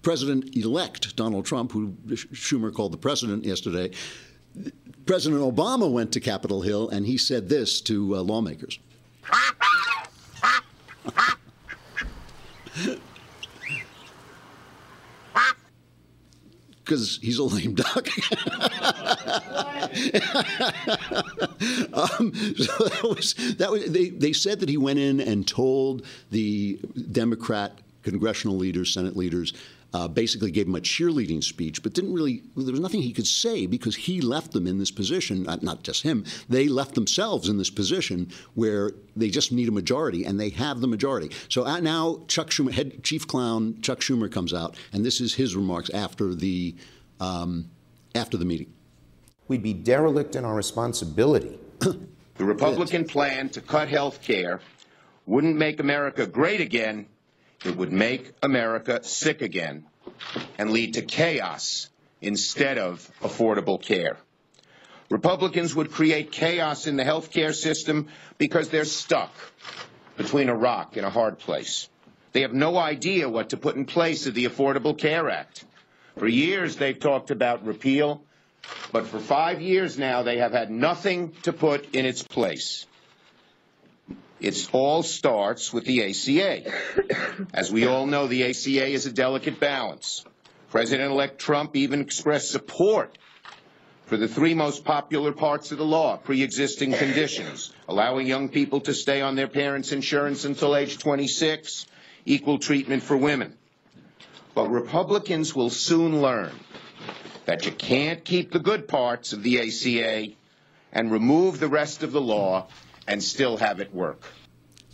President 0.02 0.56
elect 0.56 1.16
Donald 1.16 1.44
Trump, 1.46 1.72
who 1.72 1.92
Schumer 2.08 2.72
called 2.72 2.92
the 2.92 2.98
president 2.98 3.44
yesterday, 3.44 3.90
President 5.06 5.40
Obama 5.40 5.90
went 5.90 6.12
to 6.12 6.20
Capitol 6.20 6.62
Hill 6.62 6.88
and 6.90 7.06
he 7.06 7.16
said 7.18 7.48
this 7.48 7.80
to 7.82 8.16
uh, 8.16 8.20
lawmakers. 8.20 8.78
Because 16.88 17.18
he's 17.20 17.38
a 17.38 17.44
lame 17.44 17.74
duck. 17.74 18.08
um, 21.92 22.32
so 22.56 22.72
that 22.88 23.00
was 23.02 23.34
that 23.58 23.68
was 23.70 23.92
they, 23.92 24.08
they 24.08 24.32
said 24.32 24.60
that 24.60 24.70
he 24.70 24.78
went 24.78 24.98
in 24.98 25.20
and 25.20 25.46
told 25.46 26.06
the 26.30 26.80
Democrat 27.12 27.78
congressional 28.04 28.56
leaders, 28.56 28.90
Senate 28.94 29.18
leaders, 29.18 29.52
uh, 29.94 30.06
basically 30.06 30.50
gave 30.50 30.66
him 30.66 30.74
a 30.74 30.80
cheerleading 30.80 31.42
speech, 31.42 31.82
but 31.82 31.94
didn't 31.94 32.12
really, 32.12 32.42
there 32.56 32.72
was 32.72 32.80
nothing 32.80 33.00
he 33.00 33.12
could 33.12 33.26
say 33.26 33.66
because 33.66 33.96
he 33.96 34.20
left 34.20 34.52
them 34.52 34.66
in 34.66 34.78
this 34.78 34.90
position, 34.90 35.44
not, 35.44 35.62
not 35.62 35.82
just 35.82 36.02
him, 36.02 36.24
they 36.48 36.68
left 36.68 36.94
themselves 36.94 37.48
in 37.48 37.56
this 37.56 37.70
position 37.70 38.30
where 38.54 38.92
they 39.16 39.30
just 39.30 39.50
need 39.50 39.68
a 39.68 39.72
majority, 39.72 40.24
and 40.24 40.38
they 40.38 40.50
have 40.50 40.80
the 40.80 40.86
majority. 40.86 41.30
So 41.48 41.64
uh, 41.64 41.80
now 41.80 42.22
Chuck 42.28 42.50
Schumer, 42.50 42.72
head 42.72 43.02
chief 43.02 43.26
clown 43.26 43.80
Chuck 43.80 44.00
Schumer 44.00 44.30
comes 44.30 44.52
out, 44.52 44.76
and 44.92 45.04
this 45.04 45.20
is 45.20 45.34
his 45.34 45.56
remarks 45.56 45.90
after 45.90 46.34
the, 46.34 46.74
um, 47.20 47.70
after 48.14 48.36
the 48.36 48.44
meeting. 48.44 48.72
We'd 49.48 49.62
be 49.62 49.72
derelict 49.72 50.36
in 50.36 50.44
our 50.44 50.54
responsibility. 50.54 51.58
the 51.78 52.44
Republican 52.44 53.06
plan 53.06 53.48
to 53.50 53.62
cut 53.62 53.88
health 53.88 54.20
care 54.20 54.60
wouldn't 55.24 55.56
make 55.56 55.80
America 55.80 56.26
great 56.26 56.60
again 56.60 57.06
it 57.64 57.76
would 57.76 57.92
make 57.92 58.32
America 58.42 59.02
sick 59.02 59.42
again 59.42 59.84
and 60.58 60.70
lead 60.70 60.94
to 60.94 61.02
chaos 61.02 61.88
instead 62.20 62.78
of 62.78 63.10
affordable 63.20 63.80
care. 63.80 64.16
Republicans 65.10 65.74
would 65.74 65.90
create 65.90 66.32
chaos 66.32 66.86
in 66.86 66.96
the 66.96 67.04
health 67.04 67.30
care 67.30 67.52
system 67.52 68.08
because 68.36 68.68
they're 68.68 68.84
stuck 68.84 69.32
between 70.16 70.48
a 70.48 70.54
rock 70.54 70.96
and 70.96 71.06
a 71.06 71.10
hard 71.10 71.38
place. 71.38 71.88
They 72.32 72.42
have 72.42 72.52
no 72.52 72.76
idea 72.76 73.28
what 73.28 73.50
to 73.50 73.56
put 73.56 73.76
in 73.76 73.86
place 73.86 74.26
of 74.26 74.34
the 74.34 74.44
Affordable 74.44 74.96
Care 74.96 75.30
Act. 75.30 75.64
For 76.18 76.28
years, 76.28 76.76
they've 76.76 76.98
talked 76.98 77.30
about 77.30 77.64
repeal, 77.64 78.22
but 78.92 79.06
for 79.06 79.18
five 79.18 79.62
years 79.62 79.98
now, 79.98 80.22
they 80.22 80.38
have 80.38 80.52
had 80.52 80.70
nothing 80.70 81.32
to 81.42 81.52
put 81.52 81.94
in 81.94 82.04
its 82.04 82.22
place. 82.22 82.86
It 84.40 84.68
all 84.72 85.02
starts 85.02 85.72
with 85.72 85.84
the 85.84 86.04
ACA. 86.04 86.72
As 87.52 87.72
we 87.72 87.86
all 87.86 88.06
know, 88.06 88.28
the 88.28 88.44
ACA 88.44 88.86
is 88.86 89.06
a 89.06 89.12
delicate 89.12 89.58
balance. 89.58 90.24
President-elect 90.70 91.40
Trump 91.40 91.74
even 91.76 92.00
expressed 92.00 92.50
support 92.50 93.18
for 94.06 94.16
the 94.16 94.28
three 94.28 94.54
most 94.54 94.84
popular 94.84 95.32
parts 95.32 95.72
of 95.72 95.78
the 95.78 95.84
law, 95.84 96.16
pre-existing 96.16 96.92
conditions, 96.92 97.72
allowing 97.88 98.26
young 98.26 98.48
people 98.48 98.80
to 98.80 98.94
stay 98.94 99.20
on 99.20 99.34
their 99.34 99.48
parents' 99.48 99.92
insurance 99.92 100.44
until 100.44 100.76
age 100.76 100.98
26, 100.98 101.86
equal 102.24 102.58
treatment 102.58 103.02
for 103.02 103.16
women. 103.16 103.54
But 104.54 104.70
Republicans 104.70 105.54
will 105.54 105.70
soon 105.70 106.22
learn 106.22 106.52
that 107.44 107.66
you 107.66 107.72
can't 107.72 108.24
keep 108.24 108.52
the 108.52 108.58
good 108.58 108.88
parts 108.88 109.32
of 109.32 109.42
the 109.42 109.58
ACA 109.60 110.32
and 110.92 111.10
remove 111.10 111.58
the 111.58 111.68
rest 111.68 112.02
of 112.02 112.12
the 112.12 112.20
law 112.20 112.68
and 113.08 113.22
still 113.22 113.56
have 113.56 113.80
it 113.80 113.92
work. 113.92 114.22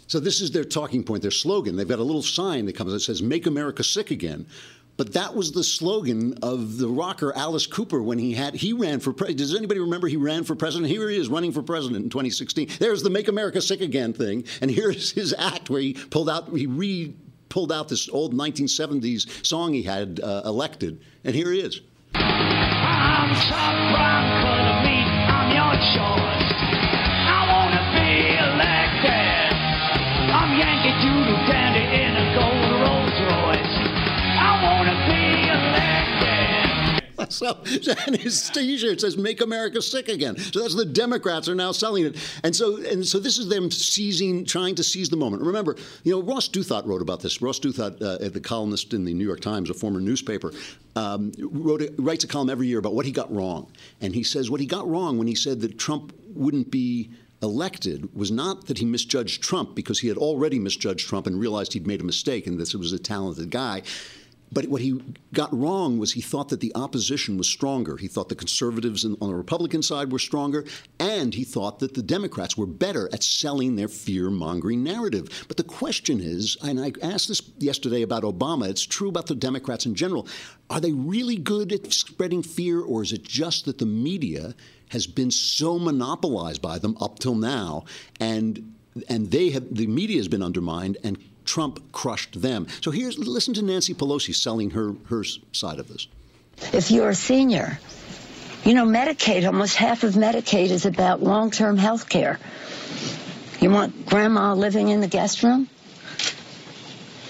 So 0.06 0.20
this 0.20 0.40
is 0.40 0.50
their 0.50 0.64
talking 0.64 1.02
point, 1.02 1.22
their 1.22 1.30
slogan. 1.30 1.76
They've 1.76 1.88
got 1.88 1.98
a 1.98 2.04
little 2.04 2.22
sign 2.22 2.66
that 2.66 2.76
comes 2.76 2.92
that 2.92 3.00
says 3.00 3.22
"Make 3.22 3.46
America 3.46 3.84
Sick 3.84 4.10
Again." 4.10 4.46
But 4.96 5.14
that 5.14 5.34
was 5.34 5.50
the 5.50 5.64
slogan 5.64 6.38
of 6.40 6.78
the 6.78 6.88
rocker 6.88 7.36
Alice 7.36 7.66
Cooper 7.66 8.00
when 8.00 8.18
he 8.18 8.32
had 8.32 8.54
he 8.54 8.72
ran 8.72 9.00
for 9.00 9.12
president. 9.12 9.38
Does 9.38 9.54
anybody 9.54 9.80
remember 9.80 10.06
he 10.06 10.16
ran 10.16 10.44
for 10.44 10.54
president? 10.54 10.88
Here 10.88 11.08
he 11.10 11.16
is 11.16 11.28
running 11.28 11.50
for 11.50 11.62
president 11.62 12.04
in 12.04 12.10
2016. 12.10 12.68
There's 12.78 13.02
the 13.02 13.10
"Make 13.10 13.28
America 13.28 13.60
Sick 13.60 13.80
Again" 13.80 14.12
thing, 14.12 14.44
and 14.60 14.70
here's 14.70 15.10
his 15.10 15.34
act 15.36 15.68
where 15.68 15.80
he 15.80 15.94
pulled 15.94 16.30
out 16.30 16.54
he 16.56 16.66
re 16.66 17.14
pulled 17.48 17.72
out 17.72 17.88
this 17.88 18.08
old 18.08 18.34
1970s 18.34 19.46
song 19.46 19.72
he 19.72 19.82
had 19.82 20.20
uh, 20.20 20.42
elected, 20.44 21.00
and 21.24 21.34
here 21.34 21.50
he 21.50 21.60
is. 21.60 21.80
I'm 22.14 23.34
top 23.34 23.74
rank, 23.96 25.30
on 25.30 25.50
your 25.54 25.74
choice. 25.94 26.93
So, 37.34 37.58
and 38.06 38.16
his 38.16 38.50
T-shirt 38.50 39.00
says 39.00 39.16
"Make 39.16 39.40
America 39.40 39.82
Sick 39.82 40.08
Again." 40.08 40.36
So 40.36 40.60
that's 40.60 40.74
the 40.74 40.84
Democrats 40.84 41.48
are 41.48 41.54
now 41.54 41.72
selling 41.72 42.06
it, 42.06 42.16
and 42.42 42.54
so 42.54 42.76
and 42.84 43.06
so 43.06 43.18
this 43.18 43.38
is 43.38 43.48
them 43.48 43.70
seizing, 43.70 44.44
trying 44.44 44.74
to 44.76 44.84
seize 44.84 45.08
the 45.08 45.16
moment. 45.16 45.42
Remember, 45.42 45.76
you 46.02 46.12
know, 46.12 46.22
Ross 46.22 46.48
Douthat 46.48 46.86
wrote 46.86 47.02
about 47.02 47.20
this. 47.20 47.42
Ross 47.42 47.58
Douthat, 47.58 48.02
uh, 48.02 48.28
the 48.28 48.40
columnist 48.40 48.94
in 48.94 49.04
the 49.04 49.14
New 49.14 49.26
York 49.26 49.40
Times, 49.40 49.70
a 49.70 49.74
former 49.74 50.00
newspaper, 50.00 50.52
um, 50.96 51.32
wrote 51.38 51.82
a, 51.82 51.92
writes 51.98 52.24
a 52.24 52.28
column 52.28 52.50
every 52.50 52.66
year 52.66 52.78
about 52.78 52.94
what 52.94 53.06
he 53.06 53.12
got 53.12 53.32
wrong, 53.32 53.70
and 54.00 54.14
he 54.14 54.22
says 54.22 54.50
what 54.50 54.60
he 54.60 54.66
got 54.66 54.88
wrong 54.88 55.18
when 55.18 55.26
he 55.26 55.34
said 55.34 55.60
that 55.60 55.78
Trump 55.78 56.12
wouldn't 56.34 56.70
be 56.70 57.10
elected 57.42 58.14
was 58.16 58.30
not 58.30 58.66
that 58.66 58.78
he 58.78 58.84
misjudged 58.84 59.42
Trump 59.42 59.74
because 59.74 60.00
he 60.00 60.08
had 60.08 60.16
already 60.16 60.58
misjudged 60.58 61.06
Trump 61.06 61.26
and 61.26 61.38
realized 61.38 61.74
he'd 61.74 61.86
made 61.86 62.00
a 62.00 62.04
mistake 62.04 62.46
and 62.46 62.58
this 62.58 62.74
was 62.74 62.92
a 62.92 62.98
talented 62.98 63.50
guy. 63.50 63.82
But 64.54 64.68
what 64.68 64.80
he 64.80 65.00
got 65.32 65.52
wrong 65.52 65.98
was 65.98 66.12
he 66.12 66.20
thought 66.20 66.48
that 66.50 66.60
the 66.60 66.72
opposition 66.76 67.36
was 67.36 67.48
stronger. 67.48 67.96
He 67.96 68.06
thought 68.06 68.28
the 68.28 68.36
conservatives 68.36 69.04
on 69.04 69.18
the 69.18 69.34
Republican 69.34 69.82
side 69.82 70.12
were 70.12 70.20
stronger, 70.20 70.64
and 71.00 71.34
he 71.34 71.42
thought 71.42 71.80
that 71.80 71.94
the 71.94 72.02
Democrats 72.02 72.56
were 72.56 72.66
better 72.66 73.10
at 73.12 73.24
selling 73.24 73.74
their 73.74 73.88
fear 73.88 74.30
mongering 74.30 74.84
narrative. 74.84 75.44
But 75.48 75.56
the 75.56 75.64
question 75.64 76.20
is, 76.20 76.56
and 76.62 76.80
I 76.80 76.92
asked 77.02 77.28
this 77.28 77.42
yesterday 77.58 78.02
about 78.02 78.22
Obama, 78.22 78.68
it's 78.68 78.86
true 78.86 79.08
about 79.08 79.26
the 79.26 79.34
Democrats 79.34 79.86
in 79.86 79.96
general. 79.96 80.28
Are 80.70 80.80
they 80.80 80.92
really 80.92 81.36
good 81.36 81.72
at 81.72 81.92
spreading 81.92 82.42
fear, 82.42 82.80
or 82.80 83.02
is 83.02 83.12
it 83.12 83.24
just 83.24 83.64
that 83.64 83.78
the 83.78 83.86
media 83.86 84.54
has 84.90 85.08
been 85.08 85.32
so 85.32 85.78
monopolized 85.80 86.62
by 86.62 86.78
them 86.78 86.96
up 87.00 87.18
till 87.18 87.34
now, 87.34 87.84
and 88.20 88.74
and 89.08 89.32
they 89.32 89.50
have 89.50 89.74
the 89.74 89.88
media 89.88 90.18
has 90.18 90.28
been 90.28 90.42
undermined 90.42 90.96
and 91.02 91.18
Trump 91.44 91.92
crushed 91.92 92.40
them. 92.40 92.66
So 92.80 92.90
here's 92.90 93.18
listen 93.18 93.54
to 93.54 93.62
Nancy 93.62 93.94
Pelosi 93.94 94.34
selling 94.34 94.70
her 94.70 94.94
her 95.06 95.24
side 95.52 95.78
of 95.78 95.88
this. 95.88 96.08
If 96.72 96.90
you're 96.90 97.10
a 97.10 97.14
senior, 97.14 97.78
you 98.64 98.74
know 98.74 98.86
Medicaid, 98.86 99.46
almost 99.46 99.76
half 99.76 100.04
of 100.04 100.14
Medicaid 100.14 100.70
is 100.70 100.86
about 100.86 101.22
long-term 101.22 101.76
health 101.76 102.08
care. 102.08 102.38
You 103.60 103.70
want 103.70 104.06
grandma 104.06 104.54
living 104.54 104.88
in 104.88 105.00
the 105.00 105.08
guest 105.08 105.42
room? 105.42 105.68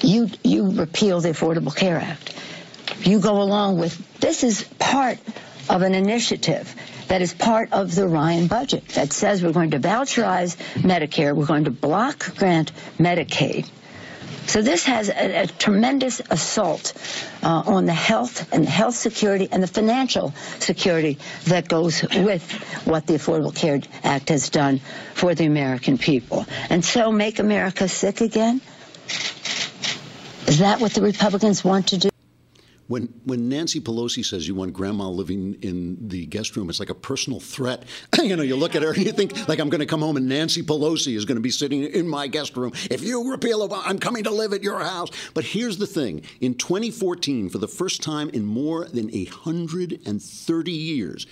You 0.00 0.28
you 0.42 0.70
repeal 0.70 1.20
the 1.20 1.30
Affordable 1.30 1.74
Care 1.74 1.98
Act. 1.98 2.34
You 3.00 3.20
go 3.20 3.42
along 3.42 3.78
with 3.78 4.20
this 4.20 4.44
is 4.44 4.64
part 4.78 5.18
of 5.68 5.82
an 5.82 5.94
initiative 5.94 6.74
that 7.08 7.22
is 7.22 7.34
part 7.34 7.72
of 7.72 7.94
the 7.94 8.08
Ryan 8.08 8.46
budget 8.46 8.88
that 8.90 9.12
says 9.12 9.42
we're 9.42 9.52
going 9.52 9.70
to 9.72 9.78
voucherize 9.78 10.56
Medicare, 10.74 11.34
we're 11.34 11.46
going 11.46 11.64
to 11.64 11.70
block 11.70 12.34
grant 12.36 12.72
Medicaid. 12.98 13.68
So 14.46 14.62
this 14.62 14.84
has 14.84 15.08
a, 15.08 15.42
a 15.42 15.46
tremendous 15.46 16.20
assault 16.30 16.92
uh, 17.42 17.62
on 17.66 17.86
the 17.86 17.92
health 17.92 18.52
and 18.52 18.66
health 18.66 18.94
security 18.94 19.48
and 19.50 19.62
the 19.62 19.66
financial 19.66 20.32
security 20.60 21.18
that 21.46 21.68
goes 21.68 22.02
with 22.02 22.50
what 22.86 23.06
the 23.06 23.14
Affordable 23.14 23.54
Care 23.54 23.80
Act 24.02 24.28
has 24.28 24.50
done 24.50 24.80
for 25.14 25.34
the 25.34 25.46
American 25.46 25.98
people. 25.98 26.46
And 26.70 26.84
so 26.84 27.10
make 27.10 27.38
America 27.38 27.88
sick 27.88 28.20
again? 28.20 28.60
Is 30.46 30.58
that 30.58 30.80
what 30.80 30.92
the 30.92 31.02
Republicans 31.02 31.64
want 31.64 31.88
to 31.88 31.98
do? 31.98 32.13
When 32.86 33.04
when 33.24 33.48
Nancy 33.48 33.80
Pelosi 33.80 34.24
says 34.24 34.46
you 34.46 34.54
want 34.54 34.74
grandma 34.74 35.08
living 35.08 35.56
in 35.62 36.08
the 36.08 36.26
guest 36.26 36.54
room, 36.54 36.68
it's 36.68 36.80
like 36.80 36.90
a 36.90 36.94
personal 36.94 37.40
threat. 37.40 37.84
you 38.22 38.36
know, 38.36 38.42
you 38.42 38.56
look 38.56 38.74
at 38.74 38.82
her 38.82 38.92
and 38.92 39.04
you 39.04 39.12
think 39.12 39.48
like 39.48 39.58
I'm 39.58 39.70
going 39.70 39.80
to 39.80 39.86
come 39.86 40.00
home 40.00 40.16
and 40.16 40.28
Nancy 40.28 40.62
Pelosi 40.62 41.16
is 41.16 41.24
going 41.24 41.36
to 41.36 41.42
be 41.42 41.50
sitting 41.50 41.82
in 41.84 42.06
my 42.06 42.26
guest 42.26 42.56
room. 42.56 42.72
If 42.90 43.02
you 43.02 43.30
repeal 43.30 43.66
Obama, 43.66 43.82
I'm 43.86 43.98
coming 43.98 44.24
to 44.24 44.30
live 44.30 44.52
at 44.52 44.62
your 44.62 44.80
house. 44.80 45.10
But 45.32 45.44
here's 45.44 45.78
the 45.78 45.86
thing: 45.86 46.22
in 46.40 46.54
2014, 46.54 47.48
for 47.48 47.58
the 47.58 47.68
first 47.68 48.02
time 48.02 48.28
in 48.30 48.44
more 48.44 48.84
than 48.84 49.08
130 49.10 50.72
years. 50.72 51.26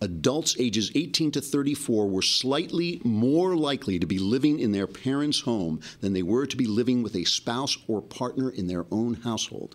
Adults 0.00 0.54
ages 0.60 0.92
18 0.94 1.32
to 1.32 1.40
34 1.40 2.08
were 2.08 2.22
slightly 2.22 3.00
more 3.04 3.56
likely 3.56 3.98
to 3.98 4.06
be 4.06 4.20
living 4.20 4.60
in 4.60 4.70
their 4.70 4.86
parents' 4.86 5.40
home 5.40 5.80
than 6.00 6.12
they 6.12 6.22
were 6.22 6.46
to 6.46 6.56
be 6.56 6.66
living 6.66 7.02
with 7.02 7.16
a 7.16 7.24
spouse 7.24 7.76
or 7.88 8.00
partner 8.00 8.48
in 8.48 8.68
their 8.68 8.86
own 8.92 9.14
household. 9.14 9.74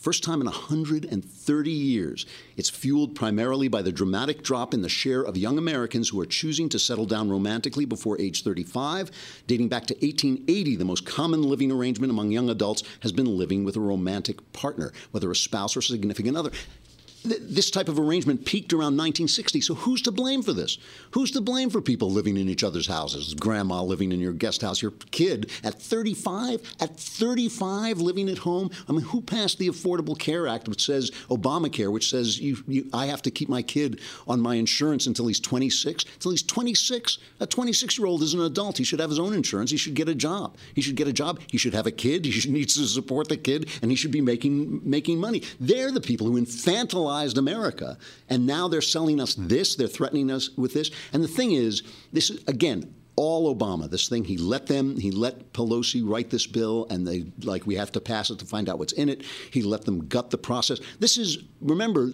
First 0.00 0.24
time 0.24 0.40
in 0.40 0.46
130 0.46 1.70
years. 1.70 2.24
It's 2.56 2.70
fueled 2.70 3.14
primarily 3.14 3.68
by 3.68 3.82
the 3.82 3.92
dramatic 3.92 4.42
drop 4.42 4.72
in 4.72 4.80
the 4.80 4.88
share 4.88 5.20
of 5.20 5.36
young 5.36 5.58
Americans 5.58 6.08
who 6.08 6.18
are 6.22 6.26
choosing 6.26 6.70
to 6.70 6.78
settle 6.78 7.04
down 7.04 7.28
romantically 7.28 7.84
before 7.84 8.18
age 8.18 8.42
35. 8.42 9.10
Dating 9.46 9.68
back 9.68 9.84
to 9.88 9.94
1880, 9.96 10.76
the 10.76 10.86
most 10.86 11.04
common 11.04 11.42
living 11.42 11.70
arrangement 11.70 12.10
among 12.10 12.30
young 12.30 12.48
adults 12.48 12.82
has 13.00 13.12
been 13.12 13.36
living 13.36 13.62
with 13.62 13.76
a 13.76 13.80
romantic 13.80 14.54
partner, 14.54 14.90
whether 15.10 15.30
a 15.30 15.36
spouse 15.36 15.76
or 15.76 15.82
significant 15.82 16.34
other 16.34 16.50
this 17.22 17.70
type 17.70 17.88
of 17.88 17.98
arrangement 17.98 18.44
peaked 18.46 18.72
around 18.72 18.96
1960. 18.96 19.60
So 19.60 19.74
who's 19.74 20.02
to 20.02 20.10
blame 20.10 20.42
for 20.42 20.52
this? 20.52 20.78
Who's 21.12 21.30
to 21.32 21.40
blame 21.40 21.70
for 21.70 21.80
people 21.80 22.10
living 22.10 22.36
in 22.36 22.48
each 22.48 22.64
other's 22.64 22.86
houses? 22.86 23.34
Grandma 23.34 23.82
living 23.82 24.12
in 24.12 24.20
your 24.20 24.32
guest 24.32 24.62
house, 24.62 24.80
your 24.80 24.92
kid 25.10 25.50
at 25.62 25.74
35, 25.74 26.62
at 26.80 26.98
35 26.98 28.00
living 28.00 28.28
at 28.28 28.38
home. 28.38 28.70
I 28.88 28.92
mean, 28.92 29.02
who 29.02 29.20
passed 29.20 29.58
the 29.58 29.68
Affordable 29.68 30.18
Care 30.18 30.48
Act, 30.48 30.68
which 30.68 30.84
says 30.84 31.10
Obamacare, 31.28 31.92
which 31.92 32.08
says 32.08 32.40
you, 32.40 32.56
you, 32.66 32.88
I 32.92 33.06
have 33.06 33.22
to 33.22 33.30
keep 33.30 33.48
my 33.48 33.62
kid 33.62 34.00
on 34.26 34.40
my 34.40 34.54
insurance 34.54 35.06
until 35.06 35.26
he's 35.26 35.40
26? 35.40 36.04
Until 36.14 36.30
he's 36.30 36.42
26, 36.42 37.18
a 37.40 37.46
26 37.46 37.98
year 37.98 38.06
old 38.06 38.22
is 38.22 38.34
an 38.34 38.40
adult. 38.40 38.78
He 38.78 38.84
should 38.84 39.00
have 39.00 39.10
his 39.10 39.18
own 39.18 39.34
insurance. 39.34 39.70
He 39.70 39.76
should 39.76 39.94
get 39.94 40.08
a 40.08 40.14
job. 40.14 40.56
He 40.74 40.80
should 40.80 40.96
get 40.96 41.08
a 41.08 41.12
job. 41.12 41.40
He 41.48 41.58
should 41.58 41.74
have 41.74 41.86
a 41.86 41.92
kid. 41.92 42.26
He 42.40 42.50
needs 42.50 42.74
to 42.76 42.86
support 42.86 43.28
the 43.28 43.36
kid, 43.36 43.68
and 43.82 43.90
he 43.90 43.96
should 43.96 44.12
be 44.12 44.22
making 44.22 44.80
making 44.82 45.18
money. 45.18 45.42
They're 45.58 45.90
the 45.90 46.00
people 46.00 46.26
who 46.26 46.40
infantilize 46.40 47.09
America. 47.38 47.98
And 48.28 48.46
now 48.46 48.68
they're 48.68 48.80
selling 48.80 49.20
us 49.20 49.34
this, 49.34 49.76
they're 49.76 49.88
threatening 49.88 50.30
us 50.30 50.50
with 50.56 50.74
this. 50.74 50.90
And 51.12 51.22
the 51.22 51.28
thing 51.28 51.52
is, 51.52 51.82
this 52.12 52.30
is, 52.30 52.42
again, 52.46 52.94
all 53.16 53.54
Obama. 53.54 53.90
This 53.90 54.08
thing, 54.08 54.24
he 54.24 54.38
let 54.38 54.66
them, 54.66 54.96
he 54.98 55.10
let 55.10 55.52
Pelosi 55.52 56.02
write 56.02 56.30
this 56.30 56.46
bill, 56.46 56.86
and 56.88 57.06
they 57.06 57.26
like 57.42 57.66
we 57.66 57.74
have 57.74 57.92
to 57.92 58.00
pass 58.00 58.30
it 58.30 58.38
to 58.38 58.46
find 58.46 58.68
out 58.68 58.78
what's 58.78 58.94
in 58.94 59.10
it. 59.10 59.24
He 59.50 59.62
let 59.62 59.84
them 59.84 60.06
gut 60.06 60.30
the 60.30 60.38
process. 60.38 60.80
This 60.98 61.18
is 61.18 61.38
remember. 61.60 62.12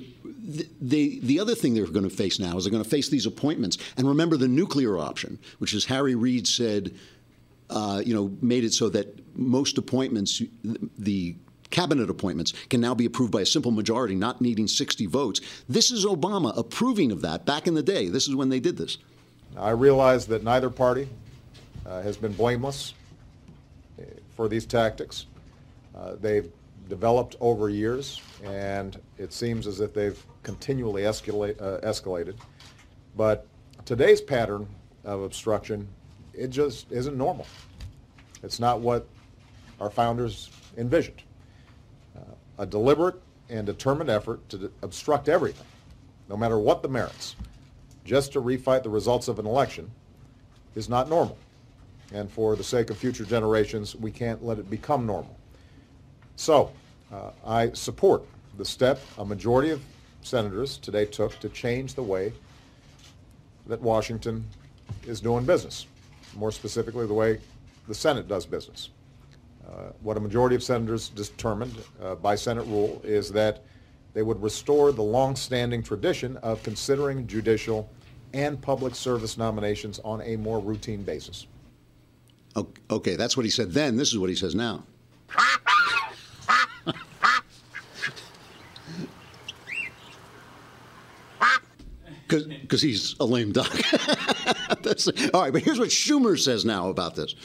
The, 0.49 0.69
the, 0.81 1.19
the 1.25 1.41
other 1.41 1.57
thing 1.57 1.75
they're 1.75 1.87
going 1.87 2.09
to 2.09 2.17
face 2.17 2.38
now 2.38 2.57
is 2.57 2.62
they're 2.62 2.71
going 2.71 2.85
to 2.85 2.88
face 2.88 3.09
these 3.09 3.26
appointments. 3.26 3.79
And 3.97 4.09
remember 4.09 4.37
the 4.37 4.47
nuclear 4.47 4.97
option, 4.97 5.41
which 5.59 5.75
is 5.75 5.85
Harry 5.87 6.15
Reid 6.15 6.47
said, 6.47 6.95
uh, 7.69 8.00
you 8.07 8.15
know, 8.15 8.31
made 8.41 8.62
it 8.62 8.73
so 8.73 8.88
that 8.91 9.37
most 9.37 9.76
appointments, 9.76 10.41
the 10.99 11.35
cabinet 11.71 12.11
appointments 12.11 12.53
can 12.69 12.81
now 12.81 12.95
be 12.95 13.05
approved 13.05 13.33
by 13.33 13.43
a 13.43 13.47
simple 13.47 13.71
majority, 13.71 14.15
not 14.15 14.41
needing 14.41 14.67
60 14.67 15.07
votes. 15.07 15.41
This 15.69 15.91
is 15.91 16.05
Obama 16.05 16.57
approving 16.57 17.13
of 17.13 17.23
that 17.23 17.45
back 17.45 17.67
in 17.67 17.75
the 17.75 17.83
day. 17.83 18.09
This 18.09 18.29
is 18.29 18.35
when 18.35 18.49
they 18.49 18.61
did 18.61 18.77
this. 18.77 18.99
I 19.57 19.71
realize 19.71 20.27
that 20.27 20.43
neither 20.43 20.71
party 20.71 21.09
uh, 21.87 22.03
has 22.03 22.17
been 22.17 22.33
blameless 22.33 22.95
uh, 23.99 24.05
for 24.35 24.49
these 24.49 24.67
tactics. 24.67 25.27
Uh, 25.95 26.17
they've 26.21 26.51
developed 26.89 27.37
over 27.41 27.69
years, 27.69 28.21
and 28.45 29.01
it 29.19 29.33
seems 29.33 29.67
as 29.67 29.81
if 29.81 29.95
they've 29.95 30.23
continually 30.43 31.03
escalate, 31.03 31.61
uh, 31.61 31.81
escalated. 31.81 32.35
But 33.17 33.47
today's 33.85 34.21
pattern 34.21 34.69
of 35.05 35.23
obstruction, 35.23 35.89
it 36.35 36.49
just 36.49 36.93
isn't 36.93 37.17
normal. 37.17 37.47
It's 38.43 38.61
not 38.61 38.81
what 38.81 39.07
our 39.81 39.91
founders 39.91 40.51
envisioned 40.77 41.23
a 42.59 42.67
deliberate 42.67 43.21
and 43.49 43.67
determined 43.67 44.11
effort 44.11 44.47
to 44.49 44.71
obstruct 44.83 45.29
everything, 45.29 45.67
no 46.29 46.37
matter 46.37 46.59
what 46.59 46.83
the 46.83 46.89
merits, 46.89 47.37
just 48.05 48.33
to 48.33 48.41
refight 48.41 48.83
the 48.83 48.91
results 48.91 49.29
of 49.29 49.39
an 49.39 49.47
election 49.47 49.91
is 50.75 50.89
not 50.89 51.09
normal. 51.09 51.37
And 52.13 52.31
for 52.31 52.57
the 52.57 52.65
sake 52.65 52.91
of 52.91 52.99
future 52.99 53.25
generations, 53.25 53.97
we 53.97 54.11
can't 54.11 54.45
let 54.45 54.59
it 54.59 54.71
become 54.71 55.07
normal. 55.07 55.37
So 56.37 56.73
uh, 57.13 57.31
I 57.45 57.73
support 57.73 58.25
the 58.57 58.65
step 58.65 59.01
a 59.19 59.25
majority 59.25 59.71
of 59.71 59.83
senators 60.23 60.79
today 60.79 61.05
took 61.05 61.39
to 61.41 61.49
change 61.49 61.95
the 61.95 62.03
way 62.03 62.33
that 63.67 63.81
Washington 63.81 64.45
is 65.07 65.21
doing 65.21 65.45
business, 65.45 65.87
more 66.35 66.53
specifically 66.53 67.07
the 67.07 67.15
way 67.15 67.41
the 67.89 67.95
Senate 67.95 68.29
does 68.29 68.47
business. 68.47 68.91
Uh, 69.69 69.91
what 70.03 70.17
a 70.17 70.21
majority 70.21 70.55
of 70.55 70.63
senators 70.63 71.09
determined 71.09 71.75
uh, 72.01 72.15
by 72.15 72.35
Senate 72.35 72.65
rule 72.67 73.01
is 73.05 73.33
that 73.33 73.65
they 74.15 74.23
would 74.23 74.41
restore 74.43 74.93
the 74.93 75.03
long-standing 75.03 75.83
tradition 75.83 76.37
of 76.39 76.63
considering 76.63 77.27
judicial 77.27 77.89
and 78.33 78.61
public 78.63 78.95
service 78.95 79.37
nominations 79.37 79.99
on 80.05 80.23
a 80.23 80.37
more 80.37 80.61
routine 80.61 81.03
basis. 81.03 81.47
Okay, 82.91 83.17
that's 83.17 83.37
what 83.37 83.45
he 83.45 83.51
said 83.51 83.73
then. 83.73 83.97
This 83.97 84.13
is 84.13 84.19
what 84.19 84.31
he 84.31 84.37
says 84.37 84.55
now. 84.55 84.85
Because 92.29 92.83
he's 92.83 93.15
a 93.21 93.25
lame 93.25 93.53
duck. 93.53 93.73
all 95.33 95.43
right, 95.43 95.53
but 95.53 95.63
here's 95.63 95.79
what 95.79 95.91
Schumer 95.91 96.37
says 96.37 96.65
now 96.65 96.89
about 96.89 97.15
this 97.15 97.37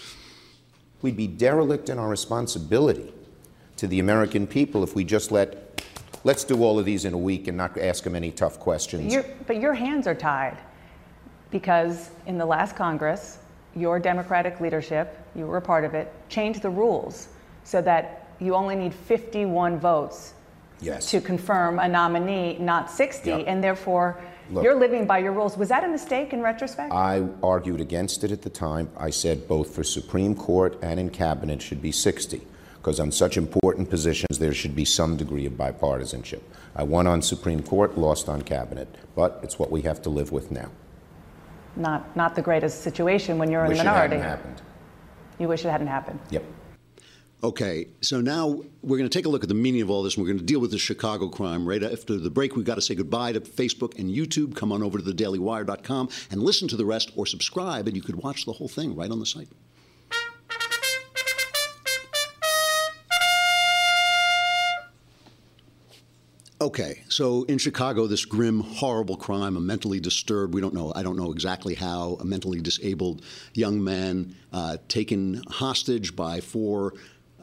we'd 1.02 1.18
be 1.18 1.28
derelict 1.28 1.90
in 1.90 2.00
our 2.00 2.10
responsibility 2.10 3.14
to 3.78 3.88
the 3.88 4.00
American 4.00 4.48
people 4.48 4.84
if 4.84 4.96
we 4.96 5.04
just 5.04 5.32
let 5.32 5.84
let's 6.24 6.44
do 6.44 6.64
all 6.64 6.78
of 6.78 6.86
these 6.86 7.06
in 7.06 7.14
a 7.14 7.18
week 7.18 7.48
and 7.48 7.58
not 7.58 7.78
ask 7.78 8.04
them 8.04 8.16
any 8.16 8.32
tough 8.32 8.60
questions. 8.60 9.16
But 9.48 9.60
your 9.60 9.74
hands 9.74 10.06
are 10.06 10.16
tied 10.16 10.58
because 11.50 12.12
in 12.28 12.38
the 12.38 12.46
last 12.46 12.76
Congress, 12.76 13.40
your 13.76 14.00
Democratic 14.00 14.60
leadership, 14.60 15.18
you 15.36 15.46
were 15.46 15.58
a 15.58 15.62
part 15.62 15.84
of 15.84 15.94
it, 15.94 16.14
changed 16.30 16.62
the 16.62 16.70
rules 16.70 17.30
so 17.64 17.82
that 17.82 18.28
you 18.40 18.54
only 18.56 18.76
need 18.76 18.94
51 18.94 19.80
votes 19.80 20.34
yes. 20.80 21.10
to 21.12 21.22
confirm 21.22 21.80
a 21.80 21.88
nominee, 21.88 22.58
not 22.60 22.92
60, 22.92 23.30
Yep. 23.30 23.44
and 23.48 23.64
therefore 23.64 24.22
Look. 24.52 24.64
you're 24.64 24.76
living 24.76 25.06
by 25.06 25.20
your 25.20 25.32
rules. 25.32 25.58
Was 25.58 25.70
that 25.70 25.84
a 25.84 25.88
mistake 25.88 26.34
in 26.34 26.42
retrospect? 26.42 26.92
I 26.94 27.28
argued 27.42 27.80
against 27.82 28.24
it 28.24 28.32
at 28.32 28.42
the 28.42 28.50
time. 28.50 28.90
I 28.98 29.10
said 29.10 29.48
both 29.48 29.74
for 29.74 29.84
Supreme 29.84 30.36
Court 30.36 30.78
and 30.82 31.00
in 31.00 31.10
cabinet 31.10 31.62
should 31.62 31.82
be 31.82 31.92
60, 31.92 32.42
because 32.76 33.00
on 33.00 33.12
such 33.12 33.38
important 33.38 33.90
positions 33.90 34.40
there 34.40 34.54
should 34.54 34.76
be 34.76 34.86
some 34.86 35.16
degree 35.18 35.46
of 35.46 35.54
bipartisanship. 35.54 36.42
I 36.76 36.84
won 36.84 37.08
on 37.08 37.22
Supreme 37.22 37.64
Court, 37.64 37.98
lost 37.98 38.28
on 38.30 38.42
cabinet, 38.42 38.88
but 39.16 39.40
it's 39.44 39.58
what 39.58 39.72
we 39.72 39.82
have 39.84 40.02
to 40.04 40.10
live 40.10 40.32
with 40.32 40.52
now. 40.52 40.70
not, 41.76 42.16
not 42.18 42.36
the 42.36 42.42
greatest 42.42 42.82
situation 42.82 43.38
when 43.38 43.50
you're 43.52 43.64
in 43.64 43.70
Wish 43.70 43.78
the 43.78 43.84
it 43.84 43.88
minority. 43.88 44.16
hadn't 44.18 44.30
happened. 44.30 44.62
You 45.40 45.48
wish 45.48 45.64
it 45.66 45.70
hadn't 45.70 45.88
happened. 45.88 46.20
Yep. 46.30 46.44
Okay, 47.44 47.88
so 48.02 48.22
now 48.22 48.62
we're 48.84 48.98
going 48.98 49.10
to 49.10 49.18
take 49.18 49.26
a 49.26 49.30
look 49.30 49.42
at 49.42 49.50
the 49.50 49.56
meaning 49.56 49.82
of 49.82 49.90
all 49.90 50.04
this, 50.04 50.16
and 50.16 50.24
we're 50.24 50.28
going 50.28 50.38
to 50.38 50.46
deal 50.46 50.60
with 50.60 50.70
the 50.70 50.78
Chicago 50.78 51.28
crime. 51.28 51.68
Right 51.68 51.82
after 51.82 52.16
the 52.18 52.30
break, 52.30 52.56
we've 52.56 52.66
got 52.66 52.76
to 52.76 52.84
say 52.84 52.94
goodbye 52.94 53.32
to 53.32 53.42
Facebook 53.42 53.98
and 53.98 54.12
YouTube. 54.12 54.56
Come 54.56 54.72
on 54.72 54.84
over 54.84 55.00
to 55.00 55.04
thedailywire.com 55.04 56.10
and 56.30 56.44
listen 56.44 56.68
to 56.68 56.76
the 56.78 56.86
rest, 56.86 57.12
or 57.16 57.26
subscribe, 57.26 57.88
and 57.88 57.96
you 57.96 58.04
could 58.04 58.18
watch 58.18 58.46
the 58.46 58.54
whole 58.54 58.68
thing 58.68 58.96
right 58.96 59.10
on 59.10 59.20
the 59.20 59.26
site. 59.26 59.48
Okay, 66.62 67.02
so 67.10 67.42
in 67.46 67.58
Chicago, 67.58 68.06
this 68.06 68.24
grim, 68.24 68.60
horrible 68.60 69.18
crime, 69.18 69.58
a 69.58 69.60
mentally 69.60 70.00
disturbed, 70.00 70.54
we 70.54 70.62
don't 70.62 70.76
know, 70.76 70.94
I 70.96 71.02
don't 71.02 71.18
know 71.18 71.32
exactly 71.32 71.74
how, 71.74 72.18
a 72.20 72.24
mentally 72.24 72.62
disabled 72.62 73.24
young 73.56 73.84
man 73.84 74.36
uh, 74.54 74.78
taken 74.88 75.42
hostage 75.50 76.16
by 76.16 76.40
four 76.40 76.94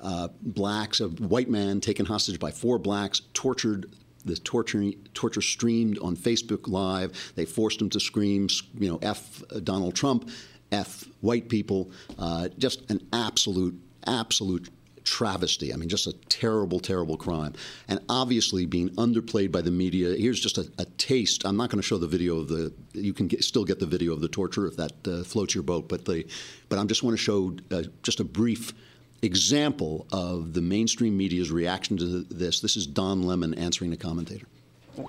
uh, 0.02 0.28
blacks, 0.42 1.00
a 1.00 1.08
white 1.08 1.48
man 1.48 1.80
taken 1.80 2.06
hostage 2.06 2.38
by 2.38 2.50
four 2.50 2.78
blacks, 2.78 3.22
tortured. 3.34 3.90
The 4.24 4.36
torture, 4.36 4.90
torture 5.14 5.40
streamed 5.40 5.98
on 6.00 6.16
Facebook 6.16 6.68
Live. 6.68 7.32
They 7.36 7.44
forced 7.44 7.80
him 7.80 7.88
to 7.90 8.00
scream, 8.00 8.48
you 8.78 8.88
know, 8.88 8.98
F 9.00 9.42
Donald 9.62 9.94
Trump, 9.94 10.28
F 10.72 11.04
white 11.20 11.48
people. 11.48 11.92
Uh, 12.18 12.48
just 12.58 12.90
an 12.90 13.00
absolute, 13.12 13.80
absolute 14.06 14.68
travesty. 15.04 15.72
I 15.72 15.76
mean, 15.76 15.88
just 15.88 16.06
a 16.06 16.12
terrible, 16.28 16.80
terrible 16.80 17.16
crime. 17.16 17.54
And 17.86 18.00
obviously 18.08 18.66
being 18.66 18.90
underplayed 18.96 19.50
by 19.50 19.62
the 19.62 19.70
media. 19.70 20.14
Here's 20.16 20.40
just 20.40 20.58
a, 20.58 20.70
a 20.78 20.84
taste. 20.84 21.46
I'm 21.46 21.56
not 21.56 21.70
going 21.70 21.80
to 21.80 21.86
show 21.86 21.96
the 21.96 22.06
video 22.06 22.38
of 22.38 22.48
the. 22.48 22.72
You 22.92 23.14
can 23.14 23.28
get, 23.28 23.42
still 23.44 23.64
get 23.64 23.78
the 23.78 23.86
video 23.86 24.12
of 24.12 24.20
the 24.20 24.28
torture 24.28 24.66
if 24.66 24.76
that 24.76 24.92
uh, 25.06 25.24
floats 25.24 25.54
your 25.54 25.64
boat. 25.64 25.88
But 25.88 26.04
the, 26.04 26.26
but 26.68 26.78
I 26.78 26.84
just 26.84 27.02
want 27.02 27.16
to 27.16 27.22
show 27.22 27.56
uh, 27.70 27.84
just 28.02 28.20
a 28.20 28.24
brief 28.24 28.74
example 29.22 30.06
of 30.12 30.52
the 30.54 30.60
mainstream 30.60 31.16
media's 31.16 31.50
reaction 31.50 31.96
to 31.98 32.24
this. 32.24 32.60
This 32.60 32.76
is 32.76 32.86
Don 32.86 33.22
Lemon 33.22 33.54
answering 33.54 33.92
a 33.92 33.96
commentator. 33.96 34.46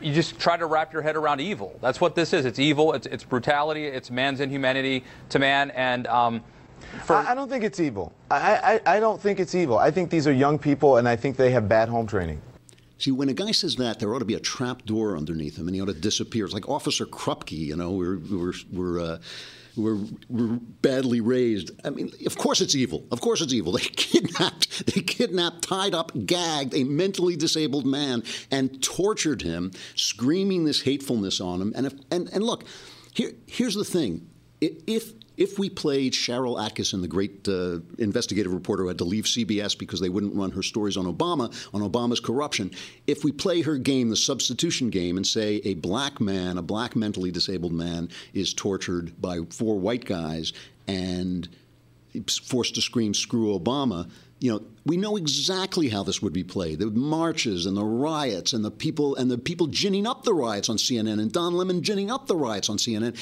you 0.01 0.13
just 0.13 0.39
try 0.39 0.57
to 0.57 0.65
wrap 0.65 0.93
your 0.93 1.01
head 1.01 1.15
around 1.15 1.41
evil. 1.41 1.77
That's 1.81 2.01
what 2.01 2.15
this 2.15 2.33
is. 2.33 2.45
It's 2.45 2.59
evil. 2.59 2.93
It's, 2.93 3.05
it's 3.07 3.23
brutality. 3.23 3.85
It's 3.85 4.09
man's 4.09 4.39
inhumanity 4.39 5.03
to 5.29 5.39
man. 5.39 5.71
And 5.71 6.07
um, 6.07 6.43
for 7.03 7.15
I, 7.15 7.31
I 7.31 7.35
don't 7.35 7.49
think 7.49 7.63
it's 7.63 7.79
evil. 7.79 8.13
I, 8.31 8.81
I, 8.85 8.95
I 8.95 8.99
don't 8.99 9.21
think 9.21 9.39
it's 9.39 9.53
evil. 9.55 9.77
I 9.77 9.91
think 9.91 10.09
these 10.09 10.27
are 10.27 10.33
young 10.33 10.57
people, 10.57 10.97
and 10.97 11.07
I 11.07 11.15
think 11.15 11.37
they 11.37 11.51
have 11.51 11.67
bad 11.67 11.89
home 11.89 12.07
training. 12.07 12.41
See, 12.97 13.11
when 13.11 13.29
a 13.29 13.33
guy 13.33 13.51
says 13.51 13.75
that, 13.77 13.99
there 13.99 14.13
ought 14.13 14.19
to 14.19 14.25
be 14.25 14.33
a 14.33 14.41
trap 14.41 14.85
door 14.85 15.15
underneath 15.15 15.57
him, 15.57 15.67
and 15.67 15.75
he 15.75 15.81
ought 15.81 15.85
to 15.85 15.93
disappear. 15.93 16.45
It's 16.45 16.53
like 16.53 16.67
Officer 16.67 17.05
Krupke, 17.05 17.57
you 17.57 17.75
know, 17.75 17.91
we're 17.91 18.17
we're 18.17 18.53
we're. 18.71 18.99
Uh, 18.99 19.17
we're, 19.75 19.99
we're 20.29 20.59
badly 20.81 21.21
raised. 21.21 21.71
I 21.85 21.89
mean, 21.89 22.11
of 22.25 22.37
course 22.37 22.61
it's 22.61 22.75
evil. 22.75 23.05
Of 23.11 23.21
course 23.21 23.41
it's 23.41 23.53
evil. 23.53 23.73
They 23.79 23.85
kidnapped, 23.85 24.85
they 24.87 25.01
kidnapped, 25.01 25.61
tied 25.63 25.93
up, 25.93 26.11
gagged 26.25 26.73
a 26.73 26.83
mentally 26.83 27.35
disabled 27.35 27.85
man 27.85 28.23
and 28.51 28.81
tortured 28.83 29.41
him, 29.41 29.71
screaming 29.95 30.65
this 30.65 30.81
hatefulness 30.81 31.39
on 31.39 31.61
him. 31.61 31.73
And 31.75 31.85
if, 31.85 31.93
and 32.11 32.29
and 32.33 32.43
look, 32.43 32.65
here 33.13 33.31
here's 33.47 33.75
the 33.75 33.85
thing: 33.85 34.29
if 34.61 35.13
if 35.39 35.57
we 35.57 35.69
played 35.69 36.11
Cheryl 36.11 36.63
Atkinson, 36.63 37.01
the 37.01 37.07
great 37.07 37.47
uh, 37.47 37.79
investigative 37.97 38.53
reporter 38.53 38.83
who 38.83 38.89
had 38.89 38.97
to 38.97 39.05
leave 39.05 39.23
CBS 39.23 39.75
because 39.75 40.01
they 40.01 40.09
wouldn't 40.09 40.35
run 40.35 40.51
her 40.51 40.61
stories 40.61 40.97
on 40.97 41.05
Obama, 41.05 41.49
on 41.73 41.81
Obama's 41.81 42.19
corruption, 42.19 42.71
if 43.07 43.23
we 43.23 43.31
play 43.31 43.61
her 43.61 43.77
game, 43.77 44.09
the 44.09 44.17
substitution 44.17 44.89
game, 44.89 45.15
and 45.15 45.25
say 45.25 45.61
a 45.63 45.75
black 45.75 46.19
man, 46.19 46.57
a 46.57 46.61
black 46.61 46.93
mentally 46.93 47.31
disabled 47.31 47.71
man, 47.71 48.09
is 48.33 48.53
tortured 48.53 49.19
by 49.21 49.39
four 49.49 49.79
white 49.79 50.03
guys 50.03 50.51
and 50.89 51.47
forced 52.43 52.75
to 52.75 52.81
scream 52.81 53.13
"Screw 53.13 53.57
Obama," 53.57 54.09
you 54.39 54.51
know, 54.51 54.61
we 54.85 54.97
know 54.97 55.15
exactly 55.15 55.89
how 55.89 56.03
this 56.03 56.21
would 56.21 56.33
be 56.33 56.43
played. 56.43 56.79
The 56.79 56.87
marches 56.87 57.65
and 57.65 57.77
the 57.77 57.83
riots 57.83 58.53
and 58.53 58.63
the 58.63 58.71
people 58.71 59.15
and 59.15 59.29
the 59.29 59.37
people 59.37 59.67
ginning 59.67 60.07
up 60.07 60.23
the 60.23 60.33
riots 60.33 60.69
on 60.69 60.77
CNN 60.77 61.19
and 61.19 61.31
Don 61.31 61.53
Lemon 61.53 61.81
ginning 61.81 62.09
up 62.09 62.27
the 62.27 62.35
riots 62.35 62.69
on 62.69 62.77
CNN 62.77 63.17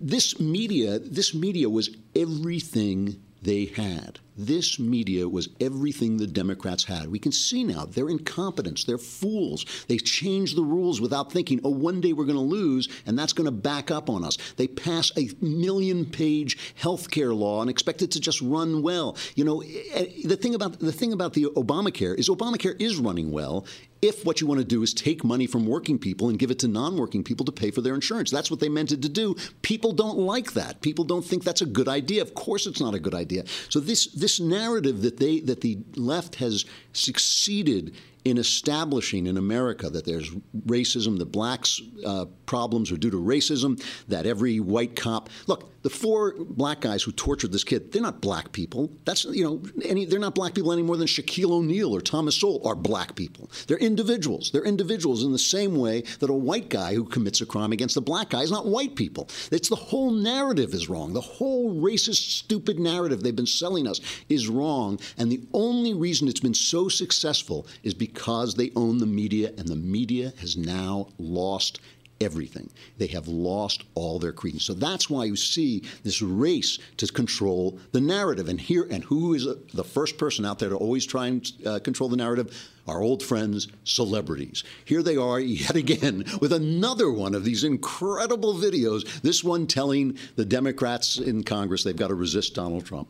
this 0.00 0.38
media, 0.38 0.98
this 0.98 1.34
media 1.34 1.68
was 1.68 1.90
everything 2.14 3.20
they 3.42 3.66
had. 3.66 4.18
This 4.36 4.78
media 4.78 5.28
was 5.28 5.48
everything 5.60 6.16
the 6.16 6.26
Democrats 6.26 6.84
had. 6.84 7.10
We 7.10 7.18
can 7.18 7.32
see 7.32 7.64
now 7.64 7.84
they're 7.84 8.08
incompetence, 8.08 8.84
they're 8.84 8.98
fools. 8.98 9.64
They 9.88 9.96
change 9.96 10.54
the 10.54 10.62
rules 10.62 11.00
without 11.00 11.32
thinking, 11.32 11.60
oh, 11.64 11.70
one 11.70 12.00
day 12.00 12.12
we're 12.12 12.24
going 12.24 12.36
to 12.36 12.42
lose, 12.42 12.88
and 13.06 13.18
that's 13.18 13.32
going 13.32 13.46
to 13.46 13.52
back 13.52 13.90
up 13.90 14.08
on 14.08 14.24
us. 14.24 14.38
They 14.56 14.68
pass 14.68 15.10
a 15.16 15.30
million 15.40 16.04
page 16.04 16.74
health 16.76 17.10
care 17.10 17.34
law 17.34 17.60
and 17.60 17.70
expect 17.70 18.02
it 18.02 18.12
to 18.12 18.20
just 18.20 18.40
run 18.40 18.82
well. 18.82 19.16
You 19.34 19.44
know, 19.44 19.60
eh, 19.62 20.06
the 20.24 20.36
thing 20.36 20.54
about 20.54 20.78
the 20.78 20.92
thing 20.92 21.12
about 21.12 21.34
the 21.34 21.46
Obamacare 21.56 22.16
is 22.16 22.28
Obamacare 22.28 22.80
is 22.80 22.96
running 22.96 23.32
well 23.32 23.66
if 24.00 24.24
what 24.24 24.40
you 24.40 24.46
want 24.46 24.60
to 24.60 24.64
do 24.66 24.82
is 24.82 24.94
take 24.94 25.24
money 25.24 25.46
from 25.46 25.66
working 25.66 25.98
people 25.98 26.28
and 26.28 26.38
give 26.38 26.50
it 26.50 26.58
to 26.60 26.68
non-working 26.68 27.24
people 27.24 27.44
to 27.46 27.52
pay 27.52 27.70
for 27.70 27.80
their 27.80 27.94
insurance. 27.94 28.30
That's 28.30 28.50
what 28.50 28.60
they 28.60 28.68
meant 28.68 28.92
it 28.92 29.02
to 29.02 29.08
do. 29.08 29.36
People 29.62 29.92
don't 29.92 30.18
like 30.18 30.52
that. 30.52 30.80
People 30.80 31.04
don't 31.04 31.24
think 31.24 31.44
that's 31.44 31.62
a 31.62 31.66
good 31.66 31.88
idea. 31.88 32.22
Of 32.22 32.34
course 32.34 32.66
it's 32.66 32.80
not 32.80 32.94
a 32.94 32.98
good 33.00 33.14
idea. 33.14 33.44
So 33.68 33.80
this 33.80 34.06
this 34.08 34.40
narrative 34.40 35.02
that 35.02 35.18
they 35.18 35.40
that 35.40 35.60
the 35.60 35.78
left 35.96 36.36
has 36.36 36.64
succeeded 36.92 37.96
in 38.24 38.38
establishing 38.38 39.26
in 39.26 39.36
America 39.36 39.88
that 39.88 40.04
there's 40.04 40.30
racism, 40.66 41.18
that 41.18 41.32
blacks' 41.32 41.80
uh, 42.04 42.26
problems 42.46 42.92
are 42.92 42.96
due 42.96 43.10
to 43.10 43.16
racism, 43.16 43.82
that 44.08 44.26
every 44.26 44.60
white 44.60 44.96
cop 44.96 45.30
look. 45.46 45.72
The 45.88 45.94
four 45.94 46.34
black 46.38 46.82
guys 46.82 47.02
who 47.02 47.12
tortured 47.12 47.50
this 47.50 47.64
kid, 47.64 47.92
they're 47.92 48.02
not 48.02 48.20
black 48.20 48.52
people. 48.52 48.92
That's 49.06 49.24
you 49.24 49.42
know, 49.42 49.62
any, 49.82 50.04
they're 50.04 50.18
not 50.18 50.34
black 50.34 50.52
people 50.52 50.70
any 50.70 50.82
more 50.82 50.98
than 50.98 51.06
Shaquille 51.06 51.50
O'Neal 51.50 51.96
or 51.96 52.02
Thomas 52.02 52.36
Sowell 52.36 52.60
are 52.66 52.74
black 52.74 53.14
people. 53.14 53.50
They're 53.66 53.78
individuals. 53.78 54.50
They're 54.50 54.66
individuals 54.66 55.24
in 55.24 55.32
the 55.32 55.38
same 55.38 55.76
way 55.76 56.02
that 56.20 56.28
a 56.28 56.34
white 56.34 56.68
guy 56.68 56.92
who 56.92 57.04
commits 57.04 57.40
a 57.40 57.46
crime 57.46 57.72
against 57.72 57.96
a 57.96 58.02
black 58.02 58.28
guy 58.28 58.42
is 58.42 58.50
not 58.50 58.66
white 58.66 58.96
people. 58.96 59.30
It's 59.50 59.70
the 59.70 59.76
whole 59.76 60.10
narrative 60.10 60.74
is 60.74 60.90
wrong. 60.90 61.14
The 61.14 61.22
whole 61.22 61.80
racist, 61.80 62.36
stupid 62.36 62.78
narrative 62.78 63.22
they've 63.22 63.34
been 63.34 63.46
selling 63.46 63.86
us 63.86 64.02
is 64.28 64.46
wrong. 64.46 65.00
And 65.16 65.32
the 65.32 65.40
only 65.54 65.94
reason 65.94 66.28
it's 66.28 66.38
been 66.38 66.52
so 66.52 66.90
successful 66.90 67.66
is 67.82 67.94
because 67.94 68.56
they 68.56 68.72
own 68.76 68.98
the 68.98 69.06
media, 69.06 69.54
and 69.56 69.66
the 69.66 69.74
media 69.74 70.34
has 70.38 70.54
now 70.54 71.08
lost 71.18 71.80
everything. 72.20 72.70
They 72.98 73.06
have 73.08 73.28
lost 73.28 73.84
all 73.94 74.18
their 74.18 74.32
credence. 74.32 74.64
So 74.64 74.74
that's 74.74 75.08
why 75.08 75.24
you 75.24 75.36
see 75.36 75.82
this 76.02 76.20
race 76.22 76.78
to 76.96 77.06
control 77.06 77.78
the 77.92 78.00
narrative. 78.00 78.48
And 78.48 78.60
here, 78.60 78.86
and 78.90 79.04
who 79.04 79.34
is 79.34 79.46
the 79.72 79.84
first 79.84 80.18
person 80.18 80.44
out 80.44 80.58
there 80.58 80.70
to 80.70 80.76
always 80.76 81.06
try 81.06 81.28
and 81.28 81.52
uh, 81.64 81.78
control 81.78 82.08
the 82.08 82.16
narrative? 82.16 82.70
Our 82.86 83.02
old 83.02 83.22
friends, 83.22 83.68
celebrities. 83.84 84.64
Here 84.84 85.02
they 85.02 85.16
are 85.16 85.40
yet 85.58 85.76
again 85.76 86.24
with 86.40 86.52
another 86.52 87.10
one 87.10 87.34
of 87.34 87.44
these 87.44 87.64
incredible 87.64 88.54
videos. 88.54 89.20
This 89.20 89.44
one 89.44 89.66
telling 89.66 90.18
the 90.36 90.44
Democrats 90.44 91.18
in 91.18 91.44
Congress 91.44 91.84
they've 91.84 91.96
got 91.96 92.08
to 92.08 92.14
resist 92.14 92.54
Donald 92.54 92.86
Trump. 92.86 93.08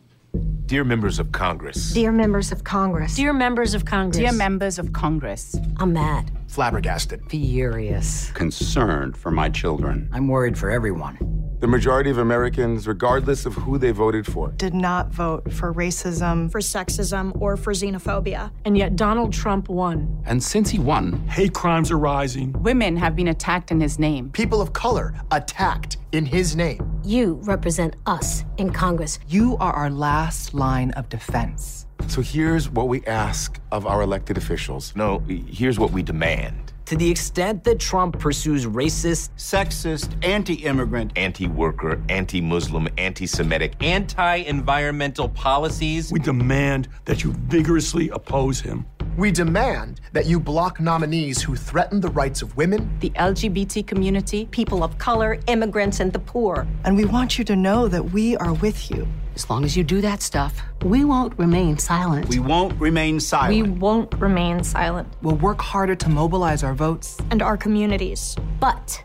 Dear 0.66 0.84
members 0.84 1.18
of 1.18 1.32
Congress, 1.32 1.92
Dear 1.92 2.12
members 2.12 2.52
of 2.52 2.62
Congress. 2.62 3.14
Dear 3.16 3.32
members 3.32 3.74
of 3.74 3.84
Congress. 3.84 4.18
Dear 4.18 4.32
members 4.32 4.78
of 4.78 4.92
Congress. 4.92 5.56
I'm 5.78 5.94
mad. 5.94 6.30
flabbergasted. 6.48 7.22
Furious. 7.30 8.30
concerned 8.32 9.16
for 9.16 9.30
my 9.30 9.48
children. 9.48 10.10
I'm 10.12 10.28
worried 10.28 10.58
for 10.58 10.70
everyone. 10.70 11.37
The 11.60 11.66
majority 11.66 12.08
of 12.08 12.18
Americans, 12.18 12.86
regardless 12.86 13.44
of 13.44 13.52
who 13.52 13.78
they 13.78 13.90
voted 13.90 14.24
for, 14.26 14.52
did 14.52 14.74
not 14.74 15.08
vote 15.08 15.52
for 15.52 15.74
racism, 15.74 16.52
for 16.52 16.60
sexism, 16.60 17.36
or 17.40 17.56
for 17.56 17.72
xenophobia. 17.72 18.52
And 18.64 18.78
yet 18.78 18.94
Donald 18.94 19.32
Trump 19.32 19.68
won. 19.68 20.22
And 20.24 20.40
since 20.40 20.70
he 20.70 20.78
won, 20.78 21.26
hate 21.26 21.54
crimes 21.54 21.90
are 21.90 21.98
rising. 21.98 22.52
Women 22.62 22.96
have 22.96 23.16
been 23.16 23.26
attacked 23.26 23.72
in 23.72 23.80
his 23.80 23.98
name. 23.98 24.30
People 24.30 24.60
of 24.60 24.72
color 24.72 25.12
attacked 25.32 25.96
in 26.12 26.24
his 26.26 26.54
name. 26.54 27.00
You 27.02 27.40
represent 27.42 27.96
us 28.06 28.44
in 28.56 28.72
Congress. 28.72 29.18
You 29.26 29.56
are 29.56 29.72
our 29.72 29.90
last 29.90 30.54
line 30.54 30.92
of 30.92 31.08
defense. 31.08 31.86
So 32.06 32.22
here's 32.22 32.70
what 32.70 32.86
we 32.86 33.04
ask 33.06 33.58
of 33.72 33.84
our 33.84 34.02
elected 34.02 34.38
officials. 34.38 34.94
No, 34.94 35.18
here's 35.48 35.76
what 35.76 35.90
we 35.90 36.04
demand. 36.04 36.67
To 36.88 36.96
the 36.96 37.10
extent 37.10 37.64
that 37.64 37.78
Trump 37.78 38.18
pursues 38.18 38.64
racist, 38.64 39.28
sexist, 39.36 40.08
anti 40.24 40.54
immigrant, 40.54 41.12
anti 41.16 41.46
worker, 41.46 42.02
anti 42.08 42.40
Muslim, 42.40 42.88
anti 42.96 43.26
Semitic, 43.26 43.74
anti 43.82 44.36
environmental 44.36 45.28
policies, 45.28 46.10
we 46.10 46.18
demand 46.18 46.88
that 47.04 47.22
you 47.22 47.34
vigorously 47.48 48.08
oppose 48.08 48.58
him. 48.58 48.86
We 49.18 49.30
demand 49.30 50.00
that 50.14 50.24
you 50.24 50.40
block 50.40 50.80
nominees 50.80 51.42
who 51.42 51.56
threaten 51.56 52.00
the 52.00 52.08
rights 52.08 52.40
of 52.40 52.56
women, 52.56 52.90
the 53.00 53.10
LGBT 53.10 53.86
community, 53.86 54.46
people 54.46 54.82
of 54.82 54.96
color, 54.96 55.38
immigrants, 55.46 56.00
and 56.00 56.10
the 56.10 56.20
poor. 56.20 56.66
And 56.84 56.96
we 56.96 57.04
want 57.04 57.36
you 57.36 57.44
to 57.44 57.54
know 57.54 57.88
that 57.88 58.12
we 58.12 58.34
are 58.38 58.54
with 58.54 58.90
you. 58.90 59.06
As 59.38 59.48
long 59.48 59.64
as 59.64 59.76
you 59.76 59.84
do 59.84 60.00
that 60.00 60.20
stuff, 60.20 60.60
we 60.82 61.04
won't 61.04 61.38
remain 61.38 61.78
silent. 61.78 62.28
We 62.28 62.40
won't 62.40 62.72
remain 62.80 63.20
silent. 63.20 63.54
We 63.54 63.62
won't 63.70 64.12
remain 64.14 64.64
silent. 64.64 65.06
We'll 65.22 65.36
work 65.36 65.60
harder 65.60 65.94
to 65.94 66.08
mobilize 66.08 66.64
our 66.64 66.74
votes 66.74 67.16
and 67.30 67.40
our 67.40 67.56
communities. 67.56 68.34
But 68.58 69.00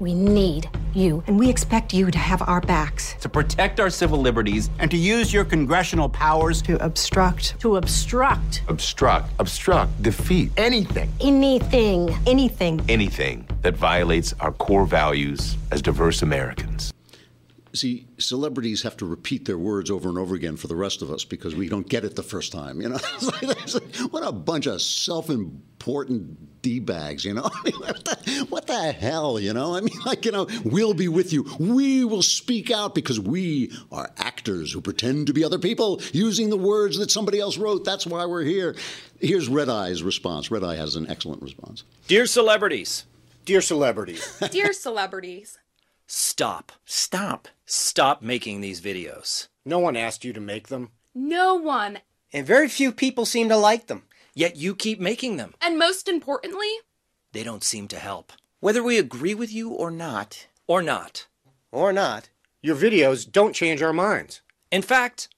we 0.00 0.12
need 0.12 0.68
you, 0.92 1.22
and 1.28 1.38
we 1.38 1.48
expect 1.48 1.94
you 1.94 2.10
to 2.10 2.18
have 2.18 2.42
our 2.48 2.60
backs. 2.60 3.14
To 3.20 3.28
protect 3.28 3.78
our 3.78 3.88
civil 3.88 4.18
liberties 4.18 4.70
and 4.80 4.90
to 4.90 4.96
use 4.96 5.32
your 5.32 5.44
congressional 5.44 6.08
powers 6.08 6.60
to 6.62 6.84
obstruct. 6.84 7.60
To 7.60 7.76
obstruct. 7.76 8.62
Obstruct. 8.66 9.30
Obstruct. 9.38 10.02
Defeat. 10.02 10.50
Anything. 10.56 11.12
Anything. 11.20 12.10
Anything. 12.26 12.84
Anything 12.88 13.46
that 13.62 13.76
violates 13.76 14.34
our 14.40 14.50
core 14.50 14.84
values 14.84 15.56
as 15.70 15.80
diverse 15.80 16.22
Americans. 16.22 16.92
See, 17.72 18.05
celebrities 18.18 18.82
have 18.82 18.96
to 18.98 19.06
repeat 19.06 19.44
their 19.44 19.58
words 19.58 19.90
over 19.90 20.08
and 20.08 20.18
over 20.18 20.34
again 20.34 20.56
for 20.56 20.68
the 20.68 20.76
rest 20.76 21.02
of 21.02 21.10
us 21.10 21.24
because 21.24 21.54
we 21.54 21.68
don't 21.68 21.88
get 21.88 22.04
it 22.04 22.16
the 22.16 22.22
first 22.22 22.52
time. 22.52 22.80
You 22.80 22.90
know, 22.90 22.98
what 24.10 24.26
a 24.26 24.32
bunch 24.32 24.66
of 24.66 24.80
self-important 24.82 26.62
d 26.62 26.80
bags. 26.80 27.24
You 27.24 27.34
know, 27.34 27.44
I 27.52 27.62
mean, 27.64 27.74
what, 27.74 28.04
the, 28.04 28.46
what 28.48 28.66
the 28.66 28.92
hell? 28.92 29.38
You 29.38 29.52
know, 29.52 29.76
I 29.76 29.80
mean, 29.80 29.98
like 30.04 30.24
you 30.24 30.32
know, 30.32 30.46
we'll 30.64 30.94
be 30.94 31.08
with 31.08 31.32
you. 31.32 31.46
We 31.58 32.04
will 32.04 32.22
speak 32.22 32.70
out 32.70 32.94
because 32.94 33.20
we 33.20 33.72
are 33.92 34.10
actors 34.16 34.72
who 34.72 34.80
pretend 34.80 35.26
to 35.28 35.32
be 35.32 35.44
other 35.44 35.58
people 35.58 36.00
using 36.12 36.50
the 36.50 36.56
words 36.56 36.98
that 36.98 37.10
somebody 37.10 37.40
else 37.40 37.56
wrote. 37.56 37.84
That's 37.84 38.06
why 38.06 38.26
we're 38.26 38.44
here. 38.44 38.76
Here's 39.20 39.48
Red 39.48 39.68
Eye's 39.68 40.02
response. 40.02 40.50
Red 40.50 40.64
Eye 40.64 40.76
has 40.76 40.96
an 40.96 41.08
excellent 41.08 41.42
response. 41.42 41.84
Dear 42.06 42.26
celebrities. 42.26 43.04
Dear 43.44 43.60
celebrities. 43.60 44.42
Dear 44.50 44.72
celebrities. 44.72 45.58
Stop. 46.06 46.72
Stop. 46.84 47.48
Stop 47.64 48.22
making 48.22 48.60
these 48.60 48.80
videos. 48.80 49.48
No 49.64 49.78
one 49.78 49.96
asked 49.96 50.24
you 50.24 50.32
to 50.32 50.40
make 50.40 50.68
them. 50.68 50.90
No 51.14 51.54
one. 51.56 51.98
And 52.32 52.46
very 52.46 52.68
few 52.68 52.92
people 52.92 53.26
seem 53.26 53.48
to 53.48 53.56
like 53.56 53.88
them. 53.88 54.04
Yet 54.34 54.56
you 54.56 54.74
keep 54.74 55.00
making 55.00 55.36
them. 55.36 55.54
And 55.60 55.78
most 55.78 56.08
importantly, 56.08 56.70
they 57.32 57.42
don't 57.42 57.64
seem 57.64 57.88
to 57.88 57.98
help. 57.98 58.32
Whether 58.60 58.82
we 58.82 58.98
agree 58.98 59.34
with 59.34 59.52
you 59.52 59.70
or 59.70 59.90
not. 59.90 60.46
Or 60.66 60.82
not. 60.82 61.26
Or 61.72 61.92
not. 61.92 62.28
Your 62.62 62.76
videos 62.76 63.30
don't 63.30 63.54
change 63.54 63.82
our 63.82 63.92
minds. 63.92 64.42
In 64.70 64.82
fact, 64.82 65.28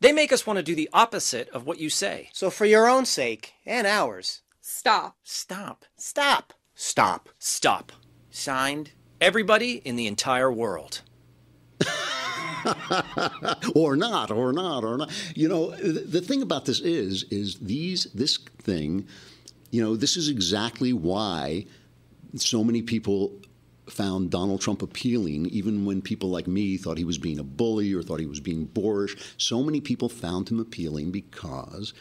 they 0.00 0.12
make 0.12 0.32
us 0.32 0.46
want 0.46 0.58
to 0.58 0.62
do 0.62 0.74
the 0.74 0.90
opposite 0.92 1.48
of 1.50 1.64
what 1.64 1.78
you 1.78 1.88
say. 1.88 2.28
So 2.32 2.50
for 2.50 2.66
your 2.66 2.88
own 2.88 3.06
sake 3.06 3.54
and 3.64 3.86
ours, 3.86 4.42
stop. 4.60 5.16
Stop. 5.22 5.84
Stop. 5.96 6.52
Stop. 6.74 7.28
Stop. 7.38 7.92
Signed, 8.30 8.92
everybody 9.22 9.76
in 9.76 9.96
the 9.96 10.06
entire 10.06 10.52
world. 10.52 11.00
or 13.74 13.96
not, 13.96 14.30
or 14.30 14.52
not, 14.52 14.84
or 14.84 14.98
not. 14.98 15.10
You 15.34 15.48
know, 15.48 15.70
the 15.70 16.20
thing 16.20 16.42
about 16.42 16.66
this 16.66 16.80
is, 16.80 17.24
is 17.30 17.58
these 17.60 18.04
this 18.12 18.36
thing, 18.58 19.06
you 19.70 19.82
know, 19.82 19.96
this 19.96 20.16
is 20.16 20.28
exactly 20.28 20.92
why 20.92 21.66
so 22.36 22.62
many 22.64 22.82
people 22.82 23.32
found 23.88 24.30
Donald 24.30 24.60
Trump 24.60 24.82
appealing, 24.82 25.46
even 25.46 25.84
when 25.84 26.02
people 26.02 26.30
like 26.30 26.46
me 26.46 26.76
thought 26.76 26.98
he 26.98 27.04
was 27.04 27.18
being 27.18 27.38
a 27.38 27.44
bully 27.44 27.92
or 27.92 28.02
thought 28.02 28.20
he 28.20 28.26
was 28.26 28.40
being 28.40 28.64
boorish. 28.64 29.16
So 29.36 29.62
many 29.62 29.80
people 29.80 30.08
found 30.08 30.48
him 30.48 30.60
appealing 30.60 31.10
because 31.10 31.94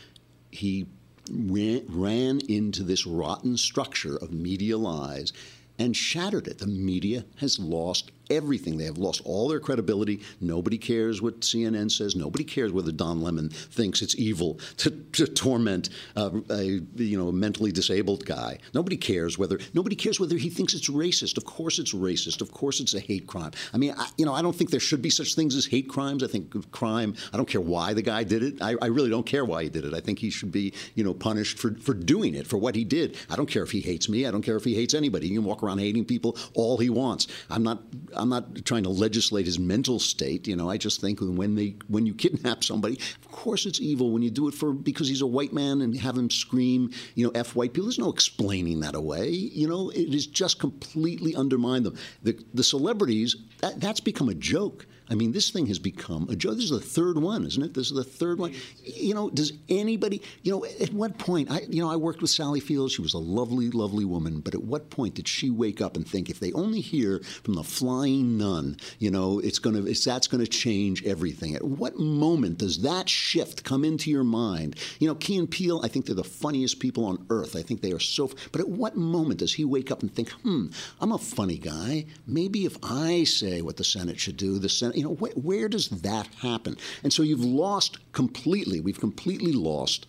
he 0.52 0.88
ran, 1.32 1.84
ran 1.88 2.40
into 2.48 2.84
this 2.84 3.06
rotten 3.06 3.58
structure 3.58 4.18
of 4.18 4.32
media 4.32 4.78
lies 4.78 5.34
and 5.78 5.96
shattered 5.96 6.48
it. 6.48 6.60
The 6.60 6.68
media 6.68 7.26
has 7.38 7.60
lost 7.60 8.12
everything. 8.32 8.78
They 8.78 8.86
have 8.86 8.98
lost 8.98 9.22
all 9.26 9.48
their 9.48 9.60
credibility. 9.60 10.22
Nobody 10.40 10.78
cares 10.78 11.22
what 11.22 11.42
CNN 11.42 11.92
says. 11.92 12.16
Nobody 12.16 12.44
cares 12.44 12.72
whether 12.72 12.92
Don 12.92 13.22
Lemon 13.22 13.50
thinks 13.50 14.02
it's 14.02 14.16
evil 14.16 14.60
to, 14.78 14.90
to 14.90 15.28
torment 15.28 15.90
uh, 16.16 16.32
a 16.50 16.64
you 16.96 17.18
know 17.18 17.28
a 17.28 17.34
mentally 17.34 17.72
disabled 17.72 18.26
guy. 18.26 18.58
Nobody 18.74 18.98
cares 18.98 19.38
whether 19.38 19.60
nobody 19.74 19.96
cares 19.96 20.20
whether 20.20 20.38
he 20.38 20.50
thinks 20.50 20.74
it's 20.74 20.90
racist. 20.90 21.38
Of 21.38 21.46
course 21.46 21.80
it's 21.80 21.94
racist. 21.94 22.42
Of 22.42 22.52
course 22.52 22.80
it's 22.80 22.94
a 22.94 23.00
hate 23.00 23.28
crime. 23.28 23.52
I 23.74 23.78
mean, 23.78 23.94
I, 23.98 24.08
you 24.18 24.26
know, 24.26 24.34
I 24.34 24.42
don't 24.42 24.56
think 24.56 24.72
there 24.72 24.80
should 24.80 25.02
be 25.02 25.10
such 25.10 25.36
things 25.36 25.56
as 25.56 25.66
hate 25.66 25.90
crimes. 25.90 26.24
I 26.24 26.28
think 26.28 26.72
crime. 26.72 27.16
I 27.34 27.38
don't 27.38 27.48
care 27.48 27.62
why 27.62 27.94
the 27.94 28.02
guy 28.02 28.24
did 28.24 28.44
it. 28.44 28.62
I, 28.62 28.76
I 28.82 28.88
really 28.88 29.10
don't 29.10 29.26
care 29.26 29.46
why 29.46 29.64
he 29.64 29.70
did 29.70 29.86
it. 29.86 29.94
I 29.94 30.00
think 30.00 30.20
he 30.20 30.30
should 30.30 30.52
be 30.52 30.74
you 30.96 31.04
know 31.04 31.14
punished 31.14 31.60
for 31.60 31.74
for 31.76 31.94
doing 31.94 32.36
it 32.36 32.48
for 32.48 32.58
what 32.58 32.76
he 32.76 32.84
did. 32.84 33.18
I 33.30 33.36
don't 33.36 33.50
care 33.50 33.64
if 33.64 33.72
he 33.72 33.82
hates 33.82 34.08
me. 34.10 34.26
I 34.26 34.32
don't 34.32 34.42
care 34.42 34.56
if 34.56 34.64
he 34.64 34.76
hates 34.76 34.94
anybody. 34.94 35.28
He 35.28 35.36
can 35.36 35.44
walk 35.44 35.64
around 35.64 35.80
hating 35.80 36.06
people 36.06 36.38
all 36.54 36.78
he 36.78 36.90
wants. 36.90 37.28
I'm 37.50 37.64
not. 37.64 37.82
I'm 38.22 38.30
not 38.30 38.66
trying 38.66 38.84
to 38.84 38.90
legislate 38.90 39.46
his 39.46 39.58
mental 39.58 40.00
state. 40.00 40.48
You 40.48 40.56
know, 40.56 40.70
I 40.70 40.78
just 40.78 41.02
think 41.02 41.20
when 41.22 41.56
they 41.56 41.76
when 41.88 42.06
you 42.06 42.14
kidnap 42.24 42.64
somebody, 42.64 43.00
of 43.22 43.32
course 43.32 43.66
it's 43.66 43.82
evil 43.82 44.12
when 44.12 44.22
you 44.22 44.30
do 44.30 44.48
it 44.48 44.54
for 44.54 44.74
because 44.74 45.08
he's 45.08 45.22
a 45.22 45.28
white 45.28 45.54
man 45.54 45.82
and 45.82 45.98
have 45.98 46.18
him 46.18 46.30
scream, 46.30 46.92
you 47.16 47.26
know, 47.26 47.32
f 47.34 47.56
white 47.56 47.74
people. 47.74 47.88
There's 47.88 48.00
no 48.00 48.12
explaining 48.12 48.82
that 48.82 48.96
away. 48.96 49.30
You 49.30 49.68
know, 49.68 49.90
it 49.90 50.14
is 50.14 50.28
just 50.28 50.60
completely 50.60 51.36
undermined 51.36 51.86
them. 51.86 51.98
The 52.24 52.38
the 52.54 52.64
celebrities 52.64 53.36
that, 53.60 53.80
that's 53.80 54.00
become 54.00 54.30
a 54.30 54.36
joke. 54.36 54.86
I 55.12 55.16
mean, 55.16 55.34
this 55.34 55.50
thing 55.50 55.66
has 55.66 55.78
become 55.78 56.30
a 56.30 56.38
joke. 56.38 56.56
This 56.56 56.64
is 56.64 56.70
the 56.70 56.80
third 56.80 57.18
one, 57.18 57.46
isn't 57.46 57.62
it? 57.62 57.74
This 57.74 57.88
is 57.92 57.98
the 57.98 58.04
third 58.04 58.40
one. 58.40 58.54
You 58.82 59.14
know, 59.14 59.30
does 59.30 59.52
anybody, 59.68 60.22
you 60.42 60.54
know, 60.54 60.66
at 60.80 60.94
what 60.94 61.18
point, 61.18 61.52
I, 61.52 61.64
you 61.68 61.82
know, 61.84 61.92
I 61.92 61.98
worked 61.98 62.22
with 62.22 62.32
Sally 62.32 62.62
Fields. 62.62 62.94
She 62.94 63.02
was 63.02 63.14
a 63.14 63.18
lovely, 63.18 63.70
lovely 63.72 64.06
woman. 64.06 64.40
But 64.40 64.56
at 64.56 64.64
what 64.64 64.90
point 64.90 65.16
did 65.16 65.28
she 65.28 65.50
wake 65.50 65.82
up 65.82 65.98
and 65.98 66.08
think, 66.08 66.30
if 66.30 66.40
they 66.40 66.54
only 66.54 66.80
hear 66.80 67.20
from 67.44 67.56
the 67.56 67.64
flying 67.64 68.38
nun, 68.38 68.78
you 69.00 69.12
know, 69.12 69.40
it's 69.40 69.60
going 69.60 69.76
to, 69.76 69.86
it's, 69.86 70.06
that's 70.06 70.28
going 70.28 70.44
to 70.44 70.50
change 70.50 71.04
everything? 71.06 71.56
At 71.56 71.66
what 71.66 72.00
moment 72.00 72.60
does 72.60 72.82
that 72.84 73.10
shift 73.10 73.66
come 73.66 73.84
into 73.84 74.10
your 74.10 74.24
mind? 74.24 74.78
You 75.00 75.10
know, 75.10 75.16
Key 75.16 75.38
and 75.38 75.52
Peele, 75.52 75.82
I 75.84 75.90
think 75.90 76.06
they're 76.06 76.16
the 76.16 76.24
funniest 76.24 76.80
people 76.80 77.04
on 77.04 77.26
earth. 77.30 77.58
I 77.58 77.64
think 77.64 77.82
they 77.82 77.92
are 77.92 78.00
so, 78.00 78.32
but 78.54 78.62
at 78.62 78.70
what 78.70 78.96
moment 78.96 79.42
does 79.42 79.54
he 79.54 79.66
wake 79.66 79.92
up 79.92 80.04
and 80.04 80.16
think, 80.16 80.30
hmm, 80.30 80.68
I'm 81.02 81.12
a 81.12 81.18
funny 81.18 81.58
guy. 81.58 82.06
Maybe 82.26 82.66
if 82.66 82.78
I 82.82 83.26
say 83.26 83.62
what 83.62 83.76
the 83.76 83.84
Senate 83.84 84.18
should 84.18 84.38
do, 84.38 84.58
the 84.58 84.70
Senate, 84.70 85.01
you 85.02 85.08
know, 85.08 85.16
wh- 85.16 85.36
where 85.44 85.68
does 85.68 85.90
that 85.90 86.28
happen? 86.42 86.78
And 87.02 87.12
so 87.12 87.24
you've 87.24 87.44
lost 87.44 87.98
completely, 88.12 88.80
we've 88.80 89.00
completely 89.00 89.52
lost 89.52 90.06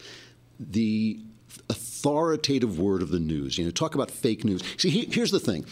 the 0.61 1.19
authoritative 1.71 2.79
word 2.79 3.01
of 3.01 3.09
the 3.09 3.19
news. 3.19 3.57
You 3.57 3.65
know, 3.65 3.71
talk 3.71 3.95
about 3.95 4.11
fake 4.11 4.45
news. 4.45 4.63
See, 4.77 4.91
he, 4.91 5.07
here's 5.07 5.31
the 5.31 5.41
thing. 5.41 5.65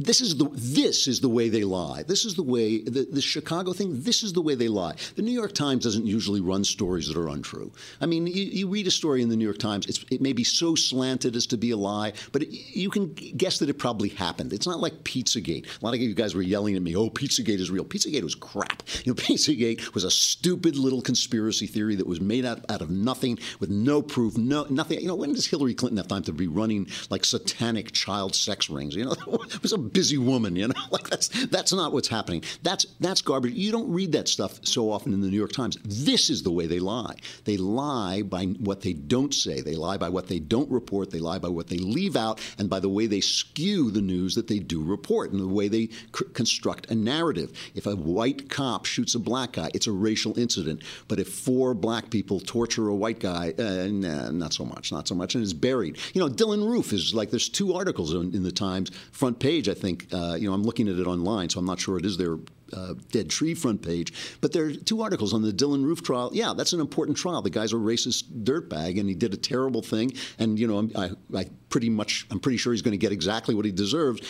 This 0.00 0.22
is 0.22 0.36
the 0.36 0.48
this 0.54 1.06
is 1.06 1.20
the 1.20 1.28
way 1.28 1.48
they 1.50 1.62
lie. 1.62 2.02
This 2.02 2.24
is 2.24 2.34
the 2.34 2.42
way 2.42 2.82
the, 2.82 3.06
the 3.10 3.20
Chicago 3.20 3.72
thing. 3.74 4.00
This 4.02 4.22
is 4.22 4.32
the 4.32 4.40
way 4.40 4.54
they 4.54 4.68
lie. 4.68 4.94
The 5.16 5.22
New 5.22 5.30
York 5.30 5.52
Times 5.52 5.84
doesn't 5.84 6.06
usually 6.06 6.40
run 6.40 6.64
stories 6.64 7.06
that 7.08 7.18
are 7.18 7.28
untrue. 7.28 7.70
I 8.00 8.06
mean, 8.06 8.26
you, 8.26 8.44
you 8.44 8.68
read 8.68 8.86
a 8.86 8.90
story 8.90 9.20
in 9.20 9.28
the 9.28 9.36
New 9.36 9.44
York 9.44 9.58
Times. 9.58 9.86
it 10.10 10.20
may 10.20 10.32
be 10.32 10.44
so 10.44 10.74
slanted 10.74 11.36
as 11.36 11.46
to 11.48 11.58
be 11.58 11.70
a 11.70 11.76
lie, 11.76 12.14
but 12.32 12.42
it, 12.42 12.48
you 12.48 12.88
can 12.88 13.12
guess 13.12 13.58
that 13.58 13.68
it 13.68 13.78
probably 13.78 14.08
happened. 14.08 14.52
It's 14.54 14.66
not 14.66 14.80
like 14.80 15.04
Pizzagate. 15.04 15.66
A 15.66 15.84
lot 15.84 15.94
of 15.94 16.00
you 16.00 16.14
guys 16.14 16.34
were 16.34 16.42
yelling 16.42 16.76
at 16.76 16.82
me, 16.82 16.96
"Oh, 16.96 17.10
Pizzagate 17.10 17.60
is 17.60 17.70
real." 17.70 17.84
Pizzagate 17.84 18.22
was 18.22 18.34
crap. 18.34 18.82
You 19.04 19.12
know, 19.12 19.14
Pizzagate 19.22 19.92
was 19.94 20.04
a 20.04 20.10
stupid 20.10 20.76
little 20.76 21.02
conspiracy 21.02 21.66
theory 21.66 21.96
that 21.96 22.06
was 22.06 22.22
made 22.22 22.46
out, 22.46 22.64
out 22.70 22.80
of 22.80 22.88
nothing 22.88 23.38
with 23.58 23.68
no 23.68 24.00
proof, 24.00 24.38
no 24.38 24.66
nothing. 24.70 25.00
You 25.00 25.08
know, 25.08 25.16
when 25.16 25.34
does 25.34 25.46
Hillary 25.46 25.74
Clinton 25.74 25.98
have 25.98 26.08
time 26.08 26.22
to 26.22 26.32
be 26.32 26.46
running 26.46 26.88
like 27.10 27.26
satanic 27.26 27.92
child 27.92 28.34
sex 28.34 28.70
rings? 28.70 28.94
You 28.94 29.04
know, 29.04 29.12
it 29.52 29.62
was 29.62 29.72
a 29.72 29.89
busy 29.92 30.18
woman, 30.18 30.56
you 30.56 30.68
know. 30.68 30.74
Like 30.90 31.08
that's 31.08 31.28
that's 31.46 31.72
not 31.72 31.92
what's 31.92 32.08
happening. 32.08 32.42
That's 32.64 32.84
that's 32.98 33.22
garbage. 33.22 33.52
You 33.52 33.70
don't 33.70 33.92
read 33.92 34.10
that 34.12 34.26
stuff 34.26 34.58
so 34.66 34.90
often 34.90 35.12
in 35.12 35.20
the 35.20 35.28
New 35.28 35.36
York 35.36 35.52
Times. 35.52 35.78
This 35.84 36.30
is 36.30 36.42
the 36.42 36.50
way 36.50 36.66
they 36.66 36.80
lie. 36.80 37.14
They 37.44 37.56
lie 37.56 38.22
by 38.22 38.46
what 38.46 38.80
they 38.80 38.92
don't 38.92 39.32
say. 39.32 39.60
They 39.60 39.76
lie 39.76 39.98
by 39.98 40.08
what 40.08 40.26
they 40.26 40.40
don't 40.40 40.68
report. 40.68 41.12
They 41.12 41.20
lie 41.20 41.38
by 41.38 41.48
what 41.48 41.68
they 41.68 41.76
leave 41.76 42.16
out, 42.16 42.40
and 42.58 42.68
by 42.68 42.80
the 42.80 42.88
way 42.88 43.06
they 43.06 43.20
skew 43.20 43.92
the 43.92 44.00
news 44.00 44.34
that 44.34 44.48
they 44.48 44.58
do 44.58 44.82
report, 44.82 45.30
and 45.30 45.40
the 45.40 45.46
way 45.46 45.68
they 45.68 45.90
construct 46.32 46.90
a 46.90 46.94
narrative. 46.94 47.52
If 47.76 47.86
a 47.86 47.94
white 47.94 48.50
cop 48.50 48.84
shoots 48.84 49.14
a 49.14 49.20
black 49.20 49.52
guy, 49.52 49.70
it's 49.72 49.86
a 49.86 49.92
racial 49.92 50.36
incident. 50.38 50.82
But 51.06 51.20
if 51.20 51.28
four 51.28 51.74
black 51.74 52.10
people 52.10 52.40
torture 52.40 52.88
a 52.88 52.94
white 52.94 53.20
guy, 53.20 53.54
uh, 53.58 53.86
nah, 53.90 54.30
not 54.30 54.52
so 54.52 54.64
much, 54.64 54.90
not 54.90 55.06
so 55.06 55.14
much, 55.14 55.34
and 55.34 55.44
it's 55.44 55.52
buried. 55.52 55.98
You 56.14 56.20
know, 56.20 56.28
Dylann 56.28 56.68
Roof 56.68 56.92
is 56.92 57.14
like 57.14 57.30
there's 57.30 57.48
two 57.48 57.74
articles 57.74 58.12
in, 58.12 58.34
in 58.34 58.42
the 58.42 58.52
Times 58.52 58.90
front 59.12 59.38
page. 59.38 59.68
I 59.68 59.74
think 59.80 60.06
uh, 60.12 60.36
you 60.38 60.48
know 60.48 60.54
I'm 60.54 60.62
looking 60.62 60.88
at 60.88 60.98
it 60.98 61.06
online, 61.06 61.48
so 61.50 61.58
I'm 61.58 61.66
not 61.66 61.80
sure 61.80 61.98
it 61.98 62.04
is 62.04 62.16
their 62.16 62.36
uh, 62.72 62.94
Dead 63.10 63.30
Tree 63.30 63.54
front 63.54 63.82
page. 63.82 64.12
But 64.40 64.52
there 64.52 64.66
are 64.66 64.72
two 64.72 65.02
articles 65.02 65.32
on 65.32 65.42
the 65.42 65.52
Dylann 65.52 65.84
Roof 65.84 66.02
trial. 66.02 66.30
Yeah, 66.32 66.54
that's 66.56 66.72
an 66.72 66.80
important 66.80 67.16
trial. 67.16 67.42
The 67.42 67.50
guy's 67.50 67.72
a 67.72 67.76
racist 67.76 68.44
dirtbag, 68.44 68.98
and 68.98 69.08
he 69.08 69.14
did 69.14 69.34
a 69.34 69.36
terrible 69.36 69.82
thing. 69.82 70.12
And 70.38 70.58
you 70.58 70.66
know, 70.66 70.78
I'm, 70.78 70.92
I, 70.96 71.10
I 71.36 71.46
pretty 71.68 71.90
much, 71.90 72.26
I'm 72.30 72.40
pretty 72.40 72.58
sure 72.58 72.72
he's 72.72 72.82
going 72.82 72.92
to 72.92 72.98
get 72.98 73.12
exactly 73.12 73.54
what 73.54 73.64
he 73.64 73.72
deserves. 73.72 74.20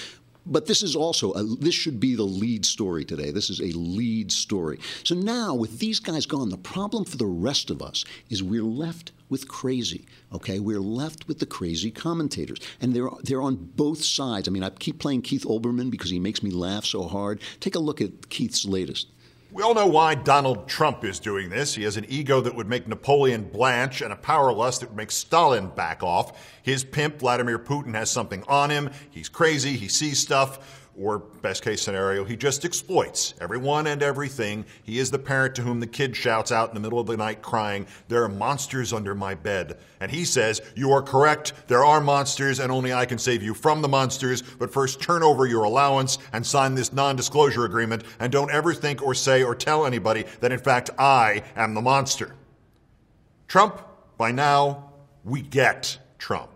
But 0.46 0.66
this 0.66 0.82
is 0.82 0.96
also, 0.96 1.32
a, 1.32 1.44
this 1.44 1.74
should 1.74 2.00
be 2.00 2.14
the 2.14 2.24
lead 2.24 2.64
story 2.64 3.04
today. 3.04 3.30
This 3.30 3.50
is 3.50 3.60
a 3.60 3.76
lead 3.76 4.32
story. 4.32 4.78
So 5.04 5.14
now, 5.14 5.54
with 5.54 5.78
these 5.78 6.00
guys 6.00 6.26
gone, 6.26 6.48
the 6.48 6.56
problem 6.56 7.04
for 7.04 7.16
the 7.16 7.26
rest 7.26 7.70
of 7.70 7.82
us 7.82 8.04
is 8.30 8.42
we're 8.42 8.62
left 8.62 9.12
with 9.28 9.48
crazy. 9.48 10.06
Okay, 10.32 10.58
we're 10.58 10.80
left 10.80 11.28
with 11.28 11.38
the 11.38 11.46
crazy 11.46 11.90
commentators, 11.90 12.58
and 12.80 12.94
they're 12.94 13.10
they're 13.22 13.42
on 13.42 13.56
both 13.56 14.02
sides. 14.02 14.48
I 14.48 14.50
mean, 14.50 14.64
I 14.64 14.70
keep 14.70 14.98
playing 14.98 15.22
Keith 15.22 15.44
Olbermann 15.44 15.90
because 15.90 16.10
he 16.10 16.18
makes 16.18 16.42
me 16.42 16.50
laugh 16.50 16.84
so 16.84 17.04
hard. 17.04 17.40
Take 17.60 17.76
a 17.76 17.78
look 17.78 18.00
at 18.00 18.28
Keith's 18.28 18.64
latest. 18.64 19.08
We 19.52 19.64
all 19.64 19.74
know 19.74 19.88
why 19.88 20.14
Donald 20.14 20.68
Trump 20.68 21.04
is 21.04 21.18
doing 21.18 21.48
this. 21.50 21.74
He 21.74 21.82
has 21.82 21.96
an 21.96 22.06
ego 22.08 22.40
that 22.40 22.54
would 22.54 22.68
make 22.68 22.86
Napoleon 22.86 23.42
blanch 23.42 24.00
and 24.00 24.12
a 24.12 24.16
power 24.16 24.52
lust 24.52 24.80
that 24.80 24.90
would 24.90 24.96
make 24.96 25.10
Stalin 25.10 25.70
back 25.70 26.04
off. 26.04 26.40
His 26.62 26.84
pimp, 26.84 27.18
Vladimir 27.18 27.58
Putin, 27.58 27.94
has 27.96 28.12
something 28.12 28.44
on 28.46 28.70
him. 28.70 28.90
He's 29.10 29.28
crazy. 29.28 29.76
He 29.76 29.88
sees 29.88 30.20
stuff 30.20 30.79
or 30.98 31.18
best 31.18 31.62
case 31.62 31.82
scenario, 31.82 32.24
he 32.24 32.36
just 32.36 32.64
exploits 32.64 33.34
everyone 33.40 33.86
and 33.86 34.02
everything. 34.02 34.64
He 34.82 34.98
is 34.98 35.10
the 35.10 35.18
parent 35.18 35.54
to 35.54 35.62
whom 35.62 35.80
the 35.80 35.86
kid 35.86 36.14
shouts 36.14 36.52
out 36.52 36.68
in 36.68 36.74
the 36.74 36.80
middle 36.80 36.98
of 36.98 37.06
the 37.06 37.16
night 37.16 37.42
crying, 37.42 37.86
There 38.08 38.22
are 38.24 38.28
monsters 38.28 38.92
under 38.92 39.14
my 39.14 39.34
bed. 39.34 39.78
And 40.00 40.10
he 40.10 40.24
says, 40.24 40.60
You 40.74 40.92
are 40.92 41.02
correct, 41.02 41.52
there 41.68 41.84
are 41.84 42.00
monsters, 42.00 42.58
and 42.58 42.70
only 42.70 42.92
I 42.92 43.06
can 43.06 43.18
save 43.18 43.42
you 43.42 43.54
from 43.54 43.82
the 43.82 43.88
monsters, 43.88 44.42
but 44.42 44.72
first 44.72 45.00
turn 45.00 45.22
over 45.22 45.46
your 45.46 45.64
allowance 45.64 46.18
and 46.32 46.44
sign 46.44 46.74
this 46.74 46.92
non 46.92 47.16
disclosure 47.16 47.64
agreement, 47.64 48.04
and 48.18 48.32
don't 48.32 48.50
ever 48.50 48.74
think 48.74 49.02
or 49.02 49.14
say 49.14 49.42
or 49.42 49.54
tell 49.54 49.86
anybody 49.86 50.24
that 50.40 50.52
in 50.52 50.58
fact 50.58 50.90
I 50.98 51.42
am 51.56 51.74
the 51.74 51.82
monster. 51.82 52.34
Trump, 53.48 53.82
by 54.16 54.32
now, 54.32 54.92
we 55.24 55.42
get 55.42 55.98
Trump. 56.18 56.49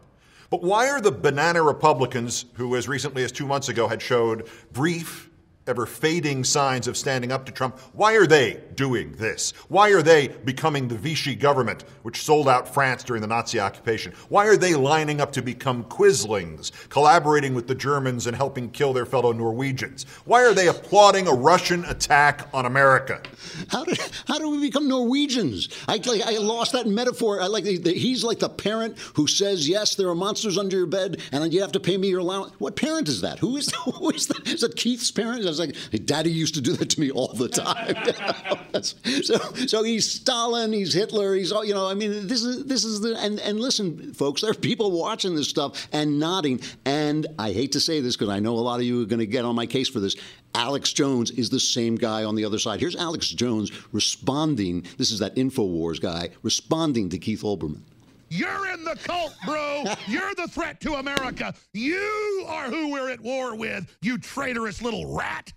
But 0.54 0.62
why 0.62 0.88
are 0.88 1.00
the 1.00 1.10
banana 1.10 1.60
Republicans, 1.64 2.44
who 2.54 2.76
as 2.76 2.86
recently 2.86 3.24
as 3.24 3.32
two 3.32 3.44
months 3.44 3.68
ago 3.68 3.88
had 3.88 4.00
showed 4.00 4.48
brief, 4.72 5.28
ever 5.66 5.86
fading 5.86 6.44
signs 6.44 6.86
of 6.86 6.96
standing 6.96 7.32
up 7.32 7.46
to 7.46 7.52
Trump, 7.52 7.78
why 7.92 8.14
are 8.14 8.26
they 8.26 8.60
doing 8.74 9.12
this? 9.12 9.52
Why 9.68 9.90
are 9.90 10.02
they 10.02 10.28
becoming 10.28 10.88
the 10.88 10.96
Vichy 10.96 11.34
government, 11.34 11.84
which 12.02 12.22
sold 12.22 12.48
out 12.48 12.72
France 12.72 13.02
during 13.02 13.22
the 13.22 13.28
Nazi 13.28 13.60
occupation? 13.60 14.12
Why 14.28 14.46
are 14.46 14.56
they 14.56 14.74
lining 14.74 15.20
up 15.20 15.32
to 15.32 15.42
become 15.42 15.84
Quislings, 15.84 16.72
collaborating 16.88 17.54
with 17.54 17.66
the 17.66 17.74
Germans 17.74 18.26
and 18.26 18.36
helping 18.36 18.70
kill 18.70 18.92
their 18.92 19.06
fellow 19.06 19.32
Norwegians? 19.32 20.04
Why 20.24 20.44
are 20.44 20.54
they 20.54 20.68
applauding 20.68 21.28
a 21.28 21.32
Russian 21.32 21.84
attack 21.86 22.48
on 22.52 22.66
America? 22.66 23.22
How 23.68 23.84
did 23.84 23.98
how 24.26 24.38
do 24.38 24.50
we 24.50 24.60
become 24.60 24.88
Norwegians? 24.88 25.68
I 25.88 25.96
like 25.96 26.22
I 26.22 26.38
lost 26.38 26.72
that 26.72 26.86
metaphor. 26.86 27.40
I 27.40 27.46
like 27.46 27.64
the, 27.64 27.78
the, 27.78 27.92
he's 27.92 28.24
like 28.24 28.38
the 28.38 28.48
parent 28.48 28.98
who 29.14 29.26
says 29.26 29.68
yes, 29.68 29.94
there 29.94 30.08
are 30.08 30.14
monsters 30.14 30.58
under 30.58 30.76
your 30.76 30.86
bed, 30.86 31.20
and 31.32 31.52
you 31.52 31.60
have 31.60 31.72
to 31.72 31.80
pay 31.80 31.96
me 31.96 32.08
your 32.08 32.20
allowance. 32.20 32.52
What 32.58 32.76
parent 32.76 33.08
is 33.08 33.20
that? 33.22 33.38
Who 33.38 33.56
is 33.56 33.72
who 33.94 34.10
is 34.10 34.26
that? 34.26 34.46
Is 34.46 34.60
that 34.60 34.76
Keith's 34.76 35.10
parent? 35.10 35.53
Was 35.58 35.92
like, 35.92 36.04
Daddy 36.04 36.30
used 36.30 36.54
to 36.54 36.60
do 36.60 36.72
that 36.74 36.90
to 36.90 37.00
me 37.00 37.10
all 37.10 37.32
the 37.32 37.48
time. 37.48 38.82
so 38.82 39.38
so 39.66 39.82
he's 39.82 40.10
Stalin, 40.10 40.72
he's 40.72 40.92
Hitler, 40.92 41.34
he's 41.34 41.52
all 41.52 41.64
you 41.64 41.74
know. 41.74 41.88
I 41.88 41.94
mean, 41.94 42.26
this 42.26 42.42
is 42.42 42.64
this 42.66 42.84
is 42.84 43.00
the 43.00 43.16
and 43.18 43.40
and 43.40 43.60
listen, 43.60 44.12
folks, 44.14 44.42
there 44.42 44.50
are 44.50 44.54
people 44.54 44.90
watching 44.90 45.34
this 45.34 45.48
stuff 45.48 45.88
and 45.92 46.18
nodding. 46.18 46.60
And 46.84 47.26
I 47.38 47.52
hate 47.52 47.72
to 47.72 47.80
say 47.80 48.00
this 48.00 48.16
because 48.16 48.28
I 48.28 48.40
know 48.40 48.54
a 48.54 48.60
lot 48.60 48.80
of 48.80 48.86
you 48.86 49.02
are 49.02 49.06
going 49.06 49.20
to 49.20 49.26
get 49.26 49.44
on 49.44 49.54
my 49.54 49.66
case 49.66 49.88
for 49.88 50.00
this. 50.00 50.16
Alex 50.54 50.92
Jones 50.92 51.32
is 51.32 51.50
the 51.50 51.58
same 51.58 51.96
guy 51.96 52.24
on 52.24 52.36
the 52.36 52.44
other 52.44 52.58
side. 52.58 52.78
Here's 52.78 52.94
Alex 52.94 53.28
Jones 53.28 53.72
responding. 53.92 54.86
This 54.98 55.10
is 55.10 55.18
that 55.18 55.34
InfoWars 55.34 56.00
guy 56.00 56.30
responding 56.42 57.08
to 57.08 57.18
Keith 57.18 57.42
Olbermann. 57.42 57.82
You're 58.28 58.72
in 58.72 58.84
the 58.84 58.96
cult, 58.96 59.34
bro. 59.44 59.84
You're 60.06 60.34
the 60.34 60.48
threat 60.48 60.80
to 60.80 60.94
America. 60.94 61.54
You 61.72 62.44
are 62.48 62.70
who 62.70 62.92
we're 62.92 63.10
at 63.10 63.20
war 63.20 63.54
with, 63.56 63.86
you 64.02 64.18
traitorous 64.18 64.82
little 64.82 65.14
rat. 65.14 65.52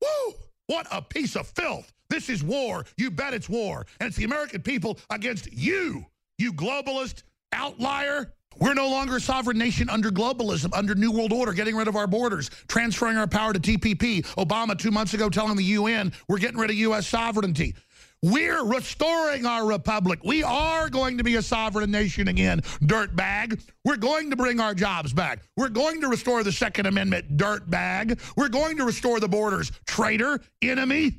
Woo! 0.00 0.34
What 0.66 0.86
a 0.90 1.02
piece 1.02 1.36
of 1.36 1.46
filth. 1.48 1.92
This 2.08 2.28
is 2.28 2.42
war. 2.42 2.84
You 2.96 3.10
bet 3.10 3.34
it's 3.34 3.48
war. 3.48 3.86
And 4.00 4.08
it's 4.08 4.16
the 4.16 4.24
American 4.24 4.62
people 4.62 4.98
against 5.10 5.52
you, 5.52 6.04
you 6.38 6.52
globalist 6.52 7.22
outlier. 7.52 8.32
We're 8.58 8.74
no 8.74 8.88
longer 8.88 9.16
a 9.16 9.20
sovereign 9.20 9.56
nation 9.56 9.88
under 9.88 10.10
globalism, 10.10 10.76
under 10.76 10.94
New 10.94 11.10
World 11.10 11.32
Order, 11.32 11.52
getting 11.52 11.74
rid 11.74 11.88
of 11.88 11.96
our 11.96 12.06
borders, 12.06 12.50
transferring 12.68 13.16
our 13.16 13.26
power 13.26 13.52
to 13.52 13.58
TPP. 13.58 14.22
Obama 14.36 14.78
two 14.78 14.90
months 14.90 15.14
ago 15.14 15.30
telling 15.30 15.56
the 15.56 15.64
UN 15.64 16.12
we're 16.28 16.38
getting 16.38 16.58
rid 16.58 16.70
of 16.70 16.76
U.S. 16.76 17.06
sovereignty. 17.06 17.74
We're 18.24 18.64
restoring 18.64 19.46
our 19.46 19.66
republic. 19.66 20.20
We 20.24 20.44
are 20.44 20.88
going 20.88 21.18
to 21.18 21.24
be 21.24 21.34
a 21.34 21.42
sovereign 21.42 21.90
nation 21.90 22.28
again, 22.28 22.60
dirtbag. 22.80 23.60
We're 23.84 23.96
going 23.96 24.30
to 24.30 24.36
bring 24.36 24.60
our 24.60 24.74
jobs 24.74 25.12
back. 25.12 25.40
We're 25.56 25.68
going 25.68 26.00
to 26.02 26.08
restore 26.08 26.44
the 26.44 26.52
Second 26.52 26.86
Amendment, 26.86 27.36
dirtbag. 27.36 28.20
We're 28.36 28.48
going 28.48 28.76
to 28.76 28.84
restore 28.84 29.18
the 29.18 29.26
borders, 29.26 29.72
traitor, 29.88 30.40
enemy, 30.62 31.18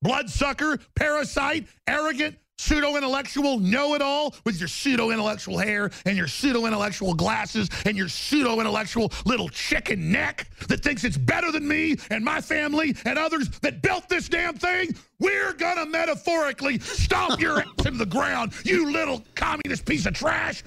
bloodsucker, 0.00 0.78
parasite, 0.94 1.66
arrogant, 1.88 2.36
pseudo-intellectual 2.58 3.58
know-it-all 3.58 4.34
with 4.44 4.58
your 4.58 4.68
pseudo-intellectual 4.68 5.58
hair 5.58 5.90
and 6.04 6.16
your 6.16 6.26
pseudo-intellectual 6.26 7.14
glasses 7.14 7.68
and 7.84 7.96
your 7.96 8.08
pseudo-intellectual 8.08 9.12
little 9.24 9.48
chicken 9.48 10.10
neck 10.10 10.48
that 10.68 10.82
thinks 10.82 11.04
it's 11.04 11.18
better 11.18 11.52
than 11.52 11.66
me 11.66 11.96
and 12.10 12.24
my 12.24 12.40
family 12.40 12.96
and 13.04 13.18
others 13.18 13.48
that 13.60 13.82
built 13.82 14.08
this 14.08 14.28
damn 14.28 14.54
thing, 14.54 14.94
we're 15.18 15.52
gonna 15.54 15.86
metaphorically 15.86 16.78
stomp 16.78 17.40
your 17.40 17.60
ass 17.78 17.86
into 17.86 17.98
the 17.98 18.06
ground, 18.06 18.52
you 18.64 18.90
little 18.90 19.22
communist 19.34 19.84
piece 19.84 20.06
of 20.06 20.14
trash. 20.14 20.62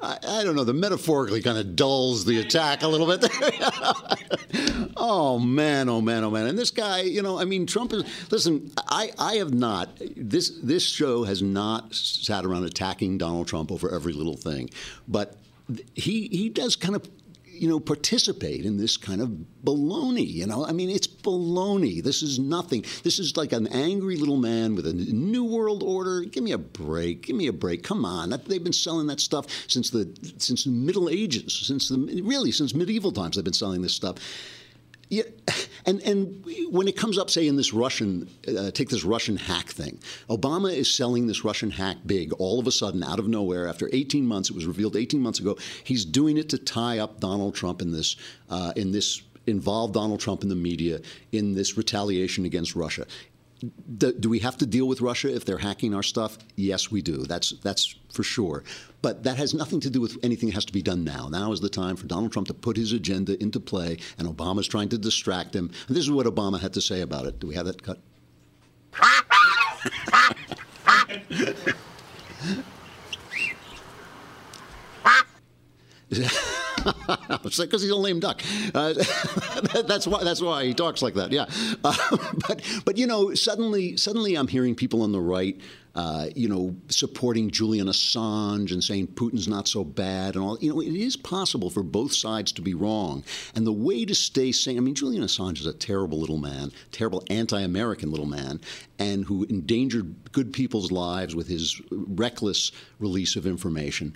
I, 0.00 0.18
I, 0.26 0.44
don't 0.44 0.54
know. 0.54 0.64
The 0.64 0.74
metaphorically 0.74 1.42
kind 1.42 1.58
of 1.58 1.74
dulls 1.74 2.24
the 2.24 2.40
attack 2.40 2.82
a 2.82 2.88
little 2.88 3.06
bit. 3.06 3.28
oh 4.96 5.38
man, 5.38 5.88
oh 5.88 6.00
man, 6.00 6.22
oh 6.24 6.30
man. 6.30 6.46
And 6.46 6.56
this 6.58 6.70
guy, 6.70 7.00
you 7.00 7.22
know, 7.22 7.38
I 7.38 7.44
mean, 7.44 7.66
Trump 7.66 7.92
is. 7.92 8.04
Listen, 8.30 8.70
I, 8.88 9.10
I 9.18 9.34
have 9.36 9.52
not. 9.52 9.90
This 10.16 10.50
this 10.62 10.84
show 10.84 11.24
has 11.24 11.42
not 11.42 11.94
sat 11.94 12.44
around 12.44 12.64
attacking 12.64 13.18
Donald 13.18 13.48
Trump 13.48 13.72
over 13.72 13.92
every 13.92 14.12
little 14.12 14.36
thing, 14.36 14.70
but 15.08 15.36
he 15.94 16.28
he 16.28 16.48
does 16.48 16.76
kind 16.76 16.94
of 16.94 17.08
you 17.60 17.68
know, 17.68 17.80
participate 17.80 18.64
in 18.64 18.76
this 18.76 18.96
kind 18.96 19.20
of 19.20 19.30
baloney. 19.64 20.26
You 20.26 20.46
know, 20.46 20.64
I 20.64 20.72
mean, 20.72 20.90
it's 20.90 21.06
baloney. 21.06 22.02
This 22.02 22.22
is 22.22 22.38
nothing. 22.38 22.84
This 23.02 23.18
is 23.18 23.36
like 23.36 23.52
an 23.52 23.66
angry 23.68 24.16
little 24.16 24.36
man 24.36 24.74
with 24.74 24.86
a 24.86 24.92
new 24.92 25.44
world 25.44 25.82
order. 25.82 26.22
Give 26.22 26.42
me 26.42 26.52
a 26.52 26.58
break. 26.58 27.22
Give 27.26 27.36
me 27.36 27.46
a 27.46 27.52
break. 27.52 27.82
Come 27.82 28.04
on. 28.04 28.30
That, 28.30 28.46
they've 28.46 28.62
been 28.62 28.72
selling 28.72 29.06
that 29.08 29.20
stuff 29.20 29.46
since 29.68 29.90
the 29.90 30.08
since 30.38 30.64
the 30.64 30.70
Middle 30.70 31.08
Ages. 31.08 31.66
Since 31.66 31.88
the 31.88 32.22
really 32.24 32.52
since 32.52 32.74
medieval 32.74 33.12
times, 33.12 33.36
they've 33.36 33.44
been 33.44 33.52
selling 33.52 33.82
this 33.82 33.94
stuff. 33.94 34.16
Yeah, 35.10 35.22
and 35.86 36.02
and 36.02 36.44
when 36.70 36.86
it 36.86 36.96
comes 36.96 37.18
up, 37.18 37.30
say 37.30 37.46
in 37.46 37.56
this 37.56 37.72
Russian, 37.72 38.28
uh, 38.46 38.70
take 38.70 38.90
this 38.90 39.04
Russian 39.04 39.36
hack 39.36 39.68
thing. 39.68 39.98
Obama 40.28 40.74
is 40.74 40.94
selling 40.94 41.26
this 41.26 41.44
Russian 41.44 41.70
hack 41.70 41.96
big. 42.04 42.32
All 42.34 42.60
of 42.60 42.66
a 42.66 42.72
sudden, 42.72 43.02
out 43.02 43.18
of 43.18 43.26
nowhere, 43.26 43.66
after 43.66 43.88
18 43.92 44.26
months, 44.26 44.50
it 44.50 44.54
was 44.54 44.66
revealed 44.66 44.96
18 44.96 45.20
months 45.20 45.40
ago, 45.40 45.56
he's 45.84 46.04
doing 46.04 46.36
it 46.36 46.50
to 46.50 46.58
tie 46.58 46.98
up 46.98 47.20
Donald 47.20 47.54
Trump 47.54 47.80
in 47.80 47.92
this 47.92 48.16
uh, 48.50 48.72
in 48.76 48.92
this 48.92 49.22
involve 49.46 49.92
Donald 49.92 50.20
Trump 50.20 50.42
in 50.42 50.50
the 50.50 50.54
media 50.54 51.00
in 51.32 51.54
this 51.54 51.76
retaliation 51.76 52.44
against 52.44 52.76
Russia. 52.76 53.06
Do, 53.96 54.12
do, 54.12 54.28
we 54.28 54.38
have 54.40 54.56
to 54.58 54.66
deal 54.66 54.86
with 54.86 55.00
Russia 55.00 55.34
if 55.34 55.44
they're 55.44 55.58
hacking 55.58 55.94
our 55.94 56.02
stuff? 56.02 56.38
Yes, 56.54 56.90
we 56.90 57.02
do. 57.02 57.24
That's 57.24 57.50
that's 57.62 57.96
for 58.12 58.22
sure. 58.22 58.62
But 59.02 59.24
that 59.24 59.36
has 59.36 59.52
nothing 59.52 59.80
to 59.80 59.90
do 59.90 60.00
with 60.00 60.16
anything 60.22 60.48
that 60.48 60.54
has 60.54 60.64
to 60.66 60.72
be 60.72 60.82
done 60.82 61.02
now. 61.02 61.28
Now 61.28 61.50
is 61.50 61.60
the 61.60 61.68
time 61.68 61.96
for 61.96 62.06
Donald 62.06 62.32
Trump 62.32 62.46
to 62.48 62.54
put 62.54 62.76
his 62.76 62.92
agenda 62.92 63.40
into 63.42 63.58
play, 63.58 63.98
and 64.18 64.28
Obama's 64.28 64.68
trying 64.68 64.88
to 64.90 64.98
distract 64.98 65.56
him. 65.56 65.70
And 65.88 65.96
this 65.96 66.04
is 66.04 66.10
what 66.10 66.26
Obama 66.26 66.60
had 66.60 66.72
to 66.74 66.80
say 66.80 67.00
about 67.00 67.26
it. 67.26 67.40
Do 67.40 67.48
we 67.48 67.56
have 67.56 67.66
that 67.66 67.82
cut? 67.82 67.98
because 77.42 77.82
he's 77.82 77.90
a 77.90 77.96
lame 77.96 78.20
duck. 78.20 78.42
Uh, 78.74 78.94
that's 79.86 80.06
why. 80.06 80.24
That's 80.24 80.40
why 80.40 80.64
he 80.64 80.74
talks 80.74 81.02
like 81.02 81.14
that. 81.14 81.32
Yeah, 81.32 81.46
uh, 81.84 82.16
but 82.46 82.62
but 82.84 82.96
you 82.96 83.06
know, 83.06 83.34
suddenly 83.34 83.96
suddenly 83.96 84.34
I'm 84.34 84.48
hearing 84.48 84.74
people 84.74 85.02
on 85.02 85.12
the 85.12 85.20
right 85.20 85.60
uh, 85.98 86.28
you 86.36 86.48
know, 86.48 86.76
supporting 86.88 87.50
Julian 87.50 87.88
Assange 87.88 88.70
and 88.70 88.84
saying 88.84 89.08
Putin's 89.08 89.48
not 89.48 89.66
so 89.66 89.82
bad 89.82 90.36
and 90.36 90.44
all. 90.44 90.56
You 90.60 90.72
know, 90.72 90.80
it 90.80 90.94
is 90.94 91.16
possible 91.16 91.70
for 91.70 91.82
both 91.82 92.12
sides 92.12 92.52
to 92.52 92.62
be 92.62 92.72
wrong. 92.72 93.24
And 93.56 93.66
the 93.66 93.72
way 93.72 94.04
to 94.04 94.14
stay 94.14 94.52
sane, 94.52 94.76
I 94.76 94.80
mean, 94.80 94.94
Julian 94.94 95.24
Assange 95.24 95.58
is 95.58 95.66
a 95.66 95.72
terrible 95.72 96.20
little 96.20 96.38
man, 96.38 96.70
terrible 96.92 97.24
anti 97.30 97.60
American 97.60 98.12
little 98.12 98.26
man, 98.26 98.60
and 99.00 99.24
who 99.24 99.42
endangered 99.44 100.30
good 100.30 100.52
people's 100.52 100.92
lives 100.92 101.34
with 101.34 101.48
his 101.48 101.82
reckless 101.90 102.70
release 103.00 103.34
of 103.34 103.44
information. 103.44 104.14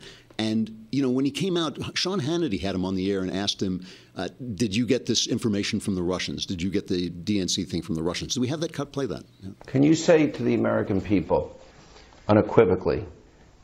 And, 0.51 0.87
you 0.91 1.03
know, 1.03 1.11
when 1.11 1.25
he 1.25 1.31
came 1.31 1.57
out, 1.57 1.79
Sean 1.97 2.21
Hannity 2.21 2.61
had 2.61 2.75
him 2.75 2.85
on 2.85 2.95
the 2.97 3.11
air 3.13 3.21
and 3.21 3.31
asked 3.31 3.63
him, 3.63 3.85
uh, 4.17 4.29
Did 4.63 4.75
you 4.75 4.87
get 4.87 5.07
this 5.07 5.27
information 5.27 5.79
from 5.81 5.95
the 5.95 6.03
Russians? 6.03 6.47
Did 6.47 6.61
you 6.63 6.71
get 6.71 6.89
the 6.89 7.11
DNC 7.11 7.69
thing 7.69 7.83
from 7.83 7.95
the 7.95 8.03
Russians? 8.03 8.35
Do 8.35 8.41
we 8.41 8.49
have 8.49 8.61
that 8.61 8.73
cut? 8.73 8.93
Play 8.93 9.07
that. 9.07 9.25
Yeah. 9.43 9.51
Can 9.67 9.83
you 9.83 9.95
say 9.95 10.27
to 10.27 10.43
the 10.43 10.55
American 10.55 11.01
people 11.01 11.59
unequivocally 12.29 13.05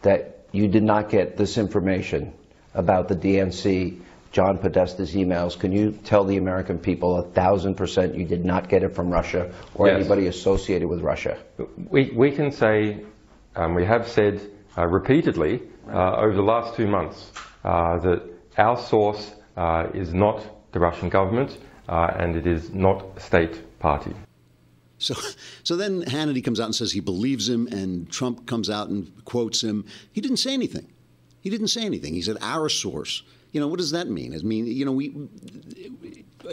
that 0.02 0.46
you 0.52 0.68
did 0.68 0.82
not 0.82 1.10
get 1.10 1.36
this 1.36 1.58
information 1.58 2.32
about 2.74 3.08
the 3.08 3.16
DNC, 3.16 3.98
John 4.32 4.58
Podesta's 4.58 5.14
emails? 5.14 5.58
Can 5.58 5.72
you 5.72 5.92
tell 6.04 6.24
the 6.24 6.36
American 6.36 6.78
people 6.78 7.16
a 7.16 7.22
thousand 7.22 7.74
percent 7.74 8.14
you 8.14 8.24
did 8.24 8.44
not 8.44 8.68
get 8.68 8.82
it 8.82 8.94
from 8.94 9.10
Russia 9.10 9.52
or 9.74 9.88
Yes. 9.88 9.96
anybody 10.00 10.26
associated 10.28 10.88
with 10.88 11.00
Russia? 11.00 11.38
We, 11.76 12.10
we 12.14 12.30
can 12.30 12.52
say, 12.52 13.04
um, 13.56 13.74
we 13.74 13.84
have 13.84 14.06
said 14.08 14.40
uh, 14.76 14.86
repeatedly 14.86 15.62
over 15.94 16.34
the 16.34 16.42
last 16.42 16.76
two 16.76 16.86
months 16.86 17.32
uh, 17.64 17.98
that 17.98 18.22
our 18.56 18.76
source 18.76 19.34
uh, 19.56 19.88
is 19.94 20.12
not 20.14 20.72
the 20.72 20.80
Russian 20.80 21.08
government 21.08 21.58
uh, 21.88 22.12
and 22.16 22.36
it 22.36 22.46
is 22.46 22.72
not 22.72 23.20
state 23.20 23.78
party. 23.78 24.14
So, 24.98 25.14
so 25.62 25.76
then 25.76 26.02
Hannity 26.02 26.42
comes 26.42 26.60
out 26.60 26.66
and 26.66 26.74
says 26.74 26.92
he 26.92 27.00
believes 27.00 27.48
him, 27.48 27.68
and 27.68 28.10
Trump 28.10 28.46
comes 28.46 28.68
out 28.68 28.88
and 28.88 29.24
quotes 29.24 29.62
him. 29.62 29.84
He 30.12 30.20
didn't 30.20 30.38
say 30.38 30.52
anything. 30.52 30.92
He 31.40 31.50
didn't 31.50 31.68
say 31.68 31.84
anything. 31.84 32.14
He 32.14 32.22
said 32.22 32.36
our 32.40 32.68
source. 32.68 33.22
You 33.52 33.60
know 33.60 33.68
what 33.68 33.78
does 33.78 33.92
that 33.92 34.08
mean? 34.08 34.34
I 34.34 34.38
mean, 34.38 34.66
you 34.66 34.84
know, 34.84 34.92
we. 34.92 35.14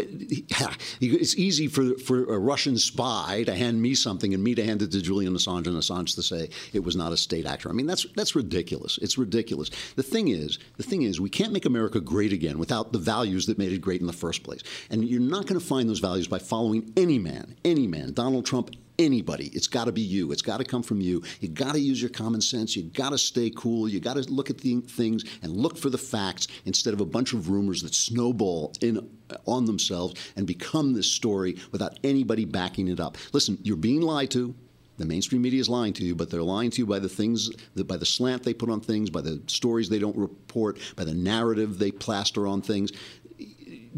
It's 1.00 1.36
easy 1.36 1.68
for, 1.68 1.98
for 2.00 2.34
a 2.34 2.40
Russian 2.40 2.78
spy 2.78 3.44
to 3.46 3.54
hand 3.54 3.82
me 3.82 3.96
something 3.96 4.34
and 4.34 4.44
me 4.44 4.56
to 4.56 4.64
hand 4.66 4.82
it 4.82 4.92
to 4.92 5.02
Julian 5.02 5.34
Assange 5.34 5.68
and 5.68 5.78
Assange 5.78 6.16
to 6.16 6.24
say 6.24 6.50
it 6.74 6.84
was 6.84 6.96
not 6.96 7.14
a 7.14 7.18
state 7.18 7.46
actor. 7.46 7.70
I 7.70 7.74
mean, 7.74 7.86
that's 7.86 8.06
that's 8.16 8.36
ridiculous. 8.36 8.98
It's 9.02 9.18
ridiculous. 9.18 9.70
The 9.96 10.04
thing 10.04 10.30
is, 10.30 10.60
the 10.78 10.84
thing 10.84 11.04
is, 11.04 11.22
we 11.22 11.30
can't 11.30 11.54
make 11.54 11.66
America 11.66 12.02
great 12.02 12.34
again 12.34 12.58
without 12.58 12.94
the 12.94 13.00
values 13.00 13.46
that 13.46 13.58
made 13.58 13.72
it 13.72 13.80
great 13.80 14.02
in 14.02 14.08
the 14.08 14.14
first 14.14 14.44
place. 14.44 14.62
And 14.90 15.08
you're 15.08 15.22
not 15.22 15.46
going 15.46 15.60
to 15.60 15.66
find 15.66 15.88
those 15.88 16.00
values 16.00 16.28
by 16.28 16.40
following 16.40 16.92
any 16.98 17.20
man, 17.20 17.56
any 17.64 17.88
man, 17.88 18.14
Donald 18.14 18.46
Trump, 18.46 18.72
anybody. 19.00 19.48
It's 19.54 19.68
got 19.68 19.86
to 19.86 19.92
be 19.92 20.02
you. 20.02 20.32
It's 20.32 20.42
got 20.42 20.58
to 20.58 20.64
come 20.64 20.84
from 20.84 21.02
you. 21.02 21.24
You 21.40 21.50
got 21.50 21.74
to 21.74 21.80
use 21.80 22.02
your 22.02 22.10
common 22.10 22.42
sense. 22.42 22.76
You 22.76 22.84
got 22.84 23.10
to 23.10 23.18
stay 23.18 23.52
cool. 23.56 23.88
You 23.88 24.00
got 24.00 24.16
to 24.16 24.22
look 24.32 24.50
at 24.50 24.60
the 24.60 24.82
things 24.82 25.24
and 25.42 25.52
look 25.56 25.78
for 25.78 25.90
the 25.90 25.98
facts 25.98 26.48
instead 26.66 26.94
of 26.94 27.02
a 27.02 27.06
bunch 27.06 27.34
of 27.34 27.50
rumors 27.50 27.82
that 27.82 27.94
snowball 27.94 28.74
in 28.82 29.10
uh, 29.30 29.38
on 29.46 29.66
themselves 29.66 30.22
and 30.36 30.46
become 30.46 30.94
this 30.94 31.10
story 31.12 31.58
without 31.72 32.00
anybody 32.04 32.46
backing 32.46 32.88
it 32.88 33.00
up. 33.00 33.18
Listen, 33.34 33.58
you're 33.64 33.76
being 33.76 34.02
lied 34.02 34.32
to. 34.32 34.54
The 34.98 35.06
mainstream 35.06 35.42
media 35.42 35.60
is 35.60 35.68
lying 35.68 35.92
to 35.94 36.06
you, 36.06 36.16
but 36.16 36.30
they're 36.30 36.42
lying 36.42 36.72
to 36.72 36.78
you 36.78 36.86
by 36.86 37.00
the 37.00 37.10
things, 37.10 37.50
by 37.76 37.98
the 37.98 38.06
slant 38.06 38.44
they 38.44 38.54
put 38.54 38.70
on 38.70 38.80
things, 38.80 39.10
by 39.10 39.20
the 39.20 39.42
stories 39.48 39.90
they 39.90 40.00
don't 40.00 40.16
report, 40.16 40.80
by 40.96 41.04
the 41.04 41.14
narrative 41.14 41.80
they 41.80 41.92
plaster 41.92 42.48
on 42.48 42.62
things 42.62 42.94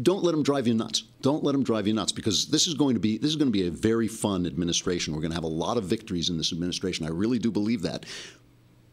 don't 0.00 0.22
let 0.22 0.32
them 0.32 0.42
drive 0.42 0.66
you 0.66 0.74
nuts. 0.74 1.04
Don't 1.22 1.42
let 1.42 1.52
them 1.52 1.64
drive 1.64 1.86
you 1.86 1.94
nuts 1.94 2.12
because 2.12 2.46
this 2.46 2.66
is 2.66 2.74
going 2.74 2.94
to 2.94 3.00
be 3.00 3.18
this 3.18 3.30
is 3.30 3.36
going 3.36 3.48
to 3.48 3.52
be 3.52 3.66
a 3.66 3.70
very 3.70 4.08
fun 4.08 4.46
administration. 4.46 5.14
We're 5.14 5.20
going 5.20 5.32
to 5.32 5.36
have 5.36 5.44
a 5.44 5.48
lot 5.48 5.76
of 5.76 5.84
victories 5.84 6.30
in 6.30 6.38
this 6.38 6.52
administration. 6.52 7.06
I 7.06 7.10
really 7.10 7.38
do 7.38 7.50
believe 7.50 7.82
that. 7.82 8.06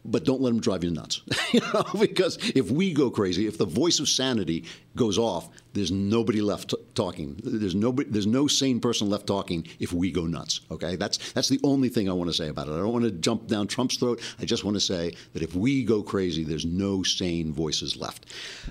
But 0.08 0.24
don't 0.24 0.40
let 0.40 0.50
them 0.50 0.60
drive 0.60 0.84
you 0.84 0.92
nuts, 0.92 1.22
you 1.52 1.60
know, 1.74 1.82
because 1.98 2.38
if 2.54 2.70
we 2.70 2.92
go 2.92 3.10
crazy, 3.10 3.48
if 3.48 3.58
the 3.58 3.66
voice 3.66 3.98
of 3.98 4.08
sanity 4.08 4.64
goes 4.94 5.18
off, 5.18 5.48
there's 5.72 5.90
nobody 5.90 6.40
left 6.40 6.70
t- 6.70 6.76
talking. 6.94 7.40
There's 7.42 7.74
nobody, 7.74 8.08
there's 8.08 8.26
no 8.26 8.46
sane 8.46 8.78
person 8.78 9.10
left 9.10 9.26
talking 9.26 9.66
if 9.80 9.92
we 9.92 10.12
go 10.12 10.28
nuts. 10.28 10.60
Okay, 10.70 10.94
that's 10.94 11.32
that's 11.32 11.48
the 11.48 11.58
only 11.64 11.88
thing 11.88 12.08
I 12.08 12.12
want 12.12 12.30
to 12.30 12.36
say 12.36 12.48
about 12.48 12.68
it. 12.68 12.72
I 12.74 12.76
don't 12.76 12.92
want 12.92 13.04
to 13.04 13.10
jump 13.10 13.48
down 13.48 13.66
Trump's 13.66 13.96
throat. 13.96 14.22
I 14.38 14.44
just 14.44 14.62
want 14.62 14.76
to 14.76 14.80
say 14.80 15.12
that 15.32 15.42
if 15.42 15.56
we 15.56 15.82
go 15.82 16.04
crazy, 16.04 16.44
there's 16.44 16.64
no 16.64 17.02
sane 17.02 17.52
voices 17.52 17.96
left. 17.96 18.26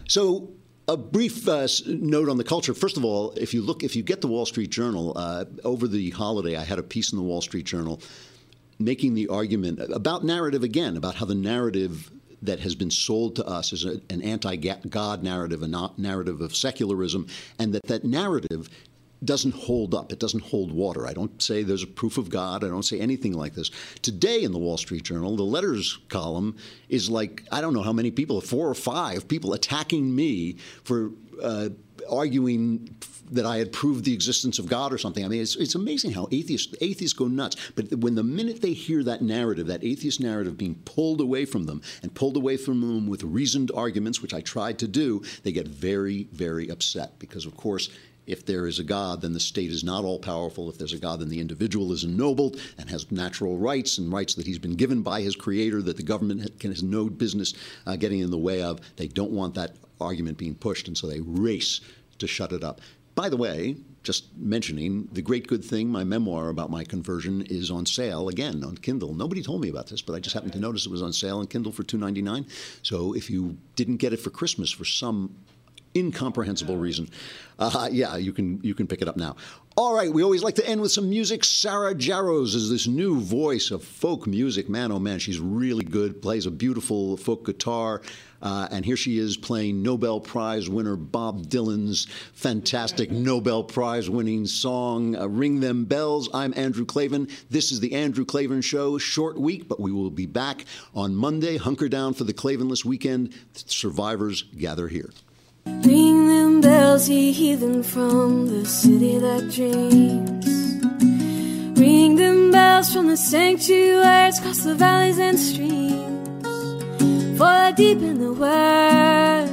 So 0.08 0.54
a 0.88 0.98
brief 0.98 1.48
uh, 1.48 1.68
note 1.88 2.30
on 2.30 2.38
the 2.38 2.44
culture. 2.44 2.74
First 2.74 2.98
of 2.98 3.06
all, 3.06 3.32
if 3.32 3.54
you 3.54 3.62
look, 3.62 3.84
if 3.84 3.96
you 3.96 4.04
get 4.04 4.22
the 4.22 4.28
Wall 4.28 4.46
Street 4.46 4.70
Journal 4.70 5.14
uh, 5.16 5.46
over 5.64 5.88
the 5.88 6.12
holiday, 6.12 6.56
I 6.56 6.64
had 6.64 6.80
a 6.80 6.84
piece 6.84 7.12
in 7.12 7.18
the 7.18 7.24
Wall 7.24 7.42
Street 7.42 7.66
Journal 7.66 8.02
making 8.78 9.14
the 9.14 9.28
argument 9.30 9.80
about 9.80 10.24
narrative 10.24 10.64
again, 10.64 10.98
about 10.98 11.16
how 11.16 11.26
the 11.26 11.36
narrative 11.36 12.12
that 12.42 12.60
has 12.60 12.76
been 12.76 12.92
sold 12.92 13.38
to 13.38 13.46
us 13.46 13.74
is 13.74 13.86
a, 13.86 14.02
an 14.10 14.22
anti-God 14.22 15.24
narrative, 15.24 15.64
a 15.64 15.90
narrative 15.98 16.42
of 16.42 16.56
secularism, 16.56 17.28
and 17.58 17.74
that 17.74 17.84
that 17.84 18.04
narrative 18.04 18.70
doesn't 19.26 19.54
hold 19.54 19.94
up. 19.94 20.12
It 20.12 20.20
doesn't 20.20 20.44
hold 20.44 20.72
water. 20.72 21.08
I 21.08 21.14
don't 21.14 21.42
say 21.42 21.64
there's 21.64 21.84
a 21.84 21.88
proof 21.88 22.18
of 22.18 22.30
God. 22.30 22.64
I 22.64 22.68
don't 22.68 22.86
say 22.86 23.00
anything 23.00 23.34
like 23.34 23.54
this. 23.54 23.72
Today 24.02 24.44
in 24.44 24.52
the 24.52 24.60
Wall 24.60 24.78
Street 24.78 25.04
Journal, 25.04 25.36
the 25.36 25.44
letters 25.44 26.00
column 26.10 26.58
is 26.90 27.10
like, 27.10 27.44
I 27.52 27.62
don't 27.62 27.74
know 27.74 27.84
how 27.84 27.94
many 27.94 28.12
people, 28.12 28.42
four 28.42 28.70
or 28.70 28.76
five 28.76 29.28
people 29.28 29.54
attacking 29.54 30.16
me 30.16 30.58
for 30.84 31.12
uh, 31.42 31.70
arguing 32.10 32.96
that 33.32 33.46
I 33.46 33.58
had 33.58 33.72
proved 33.72 34.06
the 34.06 34.14
existence 34.14 34.60
of 34.60 34.68
God 34.68 34.94
or 34.94 34.98
something. 34.98 35.26
I 35.26 35.28
mean, 35.28 35.42
it's, 35.42 35.56
it's 35.56 35.76
amazing 35.76 36.12
how 36.12 36.28
atheists 36.32 36.76
atheists 36.82 37.18
go 37.18 37.28
nuts. 37.28 37.56
But 37.76 37.96
when 37.96 38.16
the 38.16 38.24
minute 38.24 38.62
they 38.62 38.74
hear 38.74 39.04
that 39.04 39.22
narrative, 39.22 39.68
that 39.68 39.84
atheist 39.84 40.20
narrative 40.20 40.58
being 40.58 40.76
pulled 40.86 41.22
away 41.22 41.46
from 41.46 41.66
them 41.66 41.82
and 42.04 42.14
pulled 42.14 42.38
away 42.38 42.58
from 42.58 42.82
them 42.82 43.08
with 43.08 43.24
reasoned 43.24 43.72
arguments, 43.76 44.22
which 44.22 44.34
I 44.34 44.42
tried 44.42 44.80
to 44.80 44.88
do, 44.88 45.24
they 45.44 45.52
get 45.52 45.68
very, 45.68 46.28
very 46.32 46.70
upset 46.70 47.18
because, 47.20 47.46
of 47.46 47.58
course, 47.58 47.90
if 48.28 48.46
there 48.46 48.68
is 48.68 48.80
a 48.80 48.84
God, 48.84 49.22
then 49.22 49.34
the 49.34 49.40
state 49.40 49.72
is 49.72 49.84
not 49.84 50.04
all 50.04 50.20
powerful. 50.20 50.70
If 50.70 50.78
there's 50.78 50.94
a 50.94 51.00
God, 51.00 51.20
then 51.20 51.30
the 51.30 51.40
individual 51.40 51.92
is 51.92 52.04
ennobled 52.04 52.60
and 52.78 52.90
has 52.90 53.12
natural 53.12 53.58
rights 53.58 53.98
and 53.98 54.12
rights 54.12 54.36
that 54.36 54.48
he's 54.48 54.60
been 54.60 54.76
given 54.76 55.02
by 55.02 55.22
his 55.22 55.36
creator 55.36 55.82
that 55.82 55.98
the 55.98 56.04
government 56.04 56.62
has 56.62 56.84
no 56.84 57.10
business 57.10 57.54
uh, 57.86 57.96
getting 57.96 58.20
in 58.20 58.32
the 58.32 58.38
way 58.38 58.62
of. 58.62 58.80
They 58.96 59.08
don't 59.08 59.32
want 59.32 59.56
that 59.56 59.76
argument 60.02 60.38
being 60.38 60.56
pushed, 60.56 60.88
and 60.88 60.98
so 60.98 61.08
they 61.08 61.22
race 61.22 61.82
to 62.20 62.28
shut 62.28 62.52
it 62.52 62.64
up. 62.64 62.82
By 63.16 63.30
the 63.30 63.38
way, 63.38 63.78
just 64.04 64.36
mentioning 64.38 65.08
the 65.12 65.22
great 65.22 65.48
good 65.48 65.64
thing, 65.64 65.90
my 65.90 66.04
memoir 66.04 66.50
about 66.50 66.70
my 66.70 66.84
conversion 66.84 67.42
is 67.50 67.72
on 67.72 67.86
sale 67.86 68.28
again 68.30 68.64
on 68.64 68.78
Kindle. 68.78 69.14
Nobody 69.14 69.42
told 69.42 69.62
me 69.62 69.70
about 69.70 69.88
this, 69.88 70.02
but 70.02 70.14
I 70.14 70.20
just 70.20 70.34
happened 70.34 70.54
to 70.54 70.60
notice 70.60 70.86
it 70.86 70.92
was 70.92 71.02
on 71.02 71.14
sale 71.14 71.40
on 71.40 71.48
Kindle 71.48 71.72
for 71.72 71.84
$2.99. 71.84 72.46
So 72.84 73.16
if 73.16 73.30
you 73.30 73.58
didn't 73.76 73.98
get 73.98 74.14
it 74.14 74.20
for 74.20 74.30
Christmas 74.30 74.70
for 74.70 74.86
some 74.86 75.36
incomprehensible 75.96 76.78
reason, 76.78 77.10
uh, 77.58 77.90
yeah, 77.92 78.18
you 78.18 78.34
can 78.34 78.60
you 78.64 78.74
can 78.74 78.88
pick 78.88 79.02
it 79.02 79.08
up 79.08 79.18
now. 79.18 79.36
All 79.78 79.94
right, 79.94 80.12
we 80.12 80.24
always 80.24 80.44
like 80.44 80.56
to 80.56 80.68
end 80.68 80.80
with 80.80 80.92
some 80.92 81.10
music. 81.10 81.44
Sarah 81.44 81.94
Jarosz 81.94 82.56
is 82.56 82.70
this 82.70 82.88
new 82.88 83.20
voice 83.20 83.72
of 83.72 83.84
folk 83.84 84.26
music. 84.26 84.70
Man, 84.70 84.92
oh 84.92 85.00
man, 85.00 85.20
she's 85.20 85.40
really 85.40 85.84
good. 85.84 86.22
Plays 86.22 86.46
a 86.46 86.52
beautiful 86.52 87.18
folk 87.18 87.46
guitar. 87.46 88.02
Uh, 88.42 88.68
and 88.70 88.86
here 88.86 88.96
she 88.96 89.18
is 89.18 89.38
playing 89.38 89.82
Nobel 89.82 90.20
Prize 90.20 90.70
winner 90.70 90.96
Bob 90.96 91.48
Dylan's 91.48 92.06
fantastic 92.34 93.10
Nobel 93.10 93.64
Prize 93.64 94.10
winning 94.10 94.46
song, 94.46 95.16
uh, 95.16 95.26
Ring 95.28 95.62
Them 95.62 95.86
Bells. 95.86 96.30
I'm 96.34 96.54
Andrew 96.56 96.86
Klavan. 96.86 97.28
This 97.50 97.72
is 97.72 97.80
The 97.80 97.94
Andrew 97.94 98.24
Klavan 98.24 98.62
Show. 98.62 98.98
Short 98.98 99.40
week, 99.40 99.68
but 99.68 99.80
we 99.80 99.92
will 99.92 100.12
be 100.12 100.28
back 100.28 100.66
on 100.94 101.16
Monday. 101.16 101.58
Hunker 101.58 101.90
down 101.90 102.14
for 102.14 102.24
the 102.24 102.34
Klavanless 102.34 102.86
weekend. 102.86 103.34
Survivors 103.54 104.44
gather 104.44 104.90
here. 104.90 105.10
Ring 105.66 106.28
them 106.28 106.62
bells, 106.62 107.10
ye 107.10 107.32
heathen 107.32 107.82
from 107.82 108.48
the 108.48 108.66
city 108.66 109.18
that 109.18 109.50
dreams. 109.50 110.46
Ring 111.80 112.16
them 112.16 112.52
bells 112.52 112.94
from 112.94 113.08
the 113.08 113.18
sanctuaries 113.18 114.38
across 114.40 114.64
the 114.64 114.76
valleys 114.76 115.18
and 115.18 115.40
streams. 115.40 116.48
For 117.38 117.72
deep 117.76 117.98
in 117.98 118.20
the 118.20 118.34
world, 118.34 119.50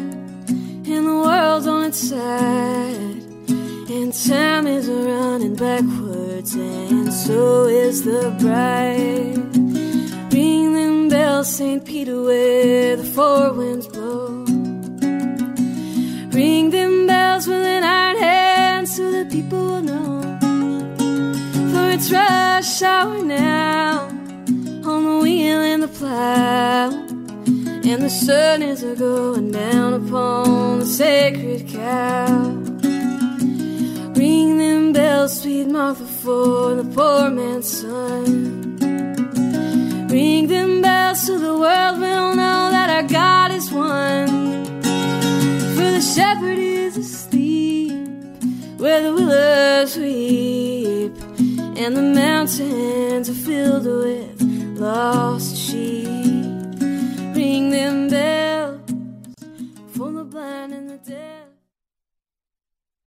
and 0.87 1.07
the 1.07 1.21
world's 1.25 1.67
on 1.67 1.85
its 1.85 1.99
side. 1.99 3.23
And 3.91 4.13
time 4.13 4.67
is 4.67 4.89
running 4.89 5.55
backwards, 5.55 6.55
and 6.55 7.13
so 7.13 7.65
is 7.67 8.05
the 8.05 8.35
bride. 8.39 9.57
Ring 10.33 10.75
them 10.75 11.09
bells, 11.09 11.55
St. 11.57 11.83
Peter, 11.85 12.23
where 12.23 12.97
the 12.97 13.05
four 13.05 13.53
winds 13.55 13.87
people 19.53 19.83
know. 19.83 20.23
For 21.73 21.91
it's 21.93 22.11
rush 22.11 22.83
hour 22.83 23.23
now 23.23 24.09
on 24.91 25.01
the 25.05 25.19
wheel 25.23 25.61
and 25.61 25.83
the 25.83 25.89
plow. 25.89 26.91
And 27.91 28.03
the 28.07 28.09
sun 28.09 28.63
is 28.63 28.83
a 28.83 28.95
going 28.97 29.51
down 29.51 29.93
upon 29.95 30.79
the 30.81 30.87
sacred 30.87 31.69
cow. 31.69 32.27
Ring 34.21 34.57
them 34.57 34.93
bells, 34.95 35.43
sweet 35.43 35.67
Martha, 35.67 36.07
for 36.23 36.75
the 36.75 36.85
poor 36.97 37.31
man's 37.31 37.69
son. 37.81 38.79
Ring 40.09 40.47
them 40.47 40.81
bells 40.81 41.27
so 41.27 41.39
the 41.39 41.59
world 41.59 41.99
will 41.99 42.35
know 42.35 42.71
that 42.71 42.89
our 42.97 43.07
God 43.21 43.51
is 43.51 43.71
one. 43.71 44.81
For 45.77 45.89
the 45.97 46.05
shepherd 46.15 46.59
is 46.59 46.97
asleep 46.97 47.22
where 48.83 49.01
the 49.01 49.15
willows 49.15 49.97
weep, 49.97 51.15
and 51.79 51.97
the 51.97 52.03
mountains 52.03 53.31
are 53.31 53.33
filled 53.33 53.87
with 53.87 54.43
lost 54.77 55.57
sheep. 55.57 56.09
Ring 57.33 57.71
them 57.71 58.09
bells, 58.09 58.81
for 59.95 60.11
the 60.11 60.25
blind 60.25 60.73
in 60.75 60.89
the 60.89 60.99
dead. 60.99 61.42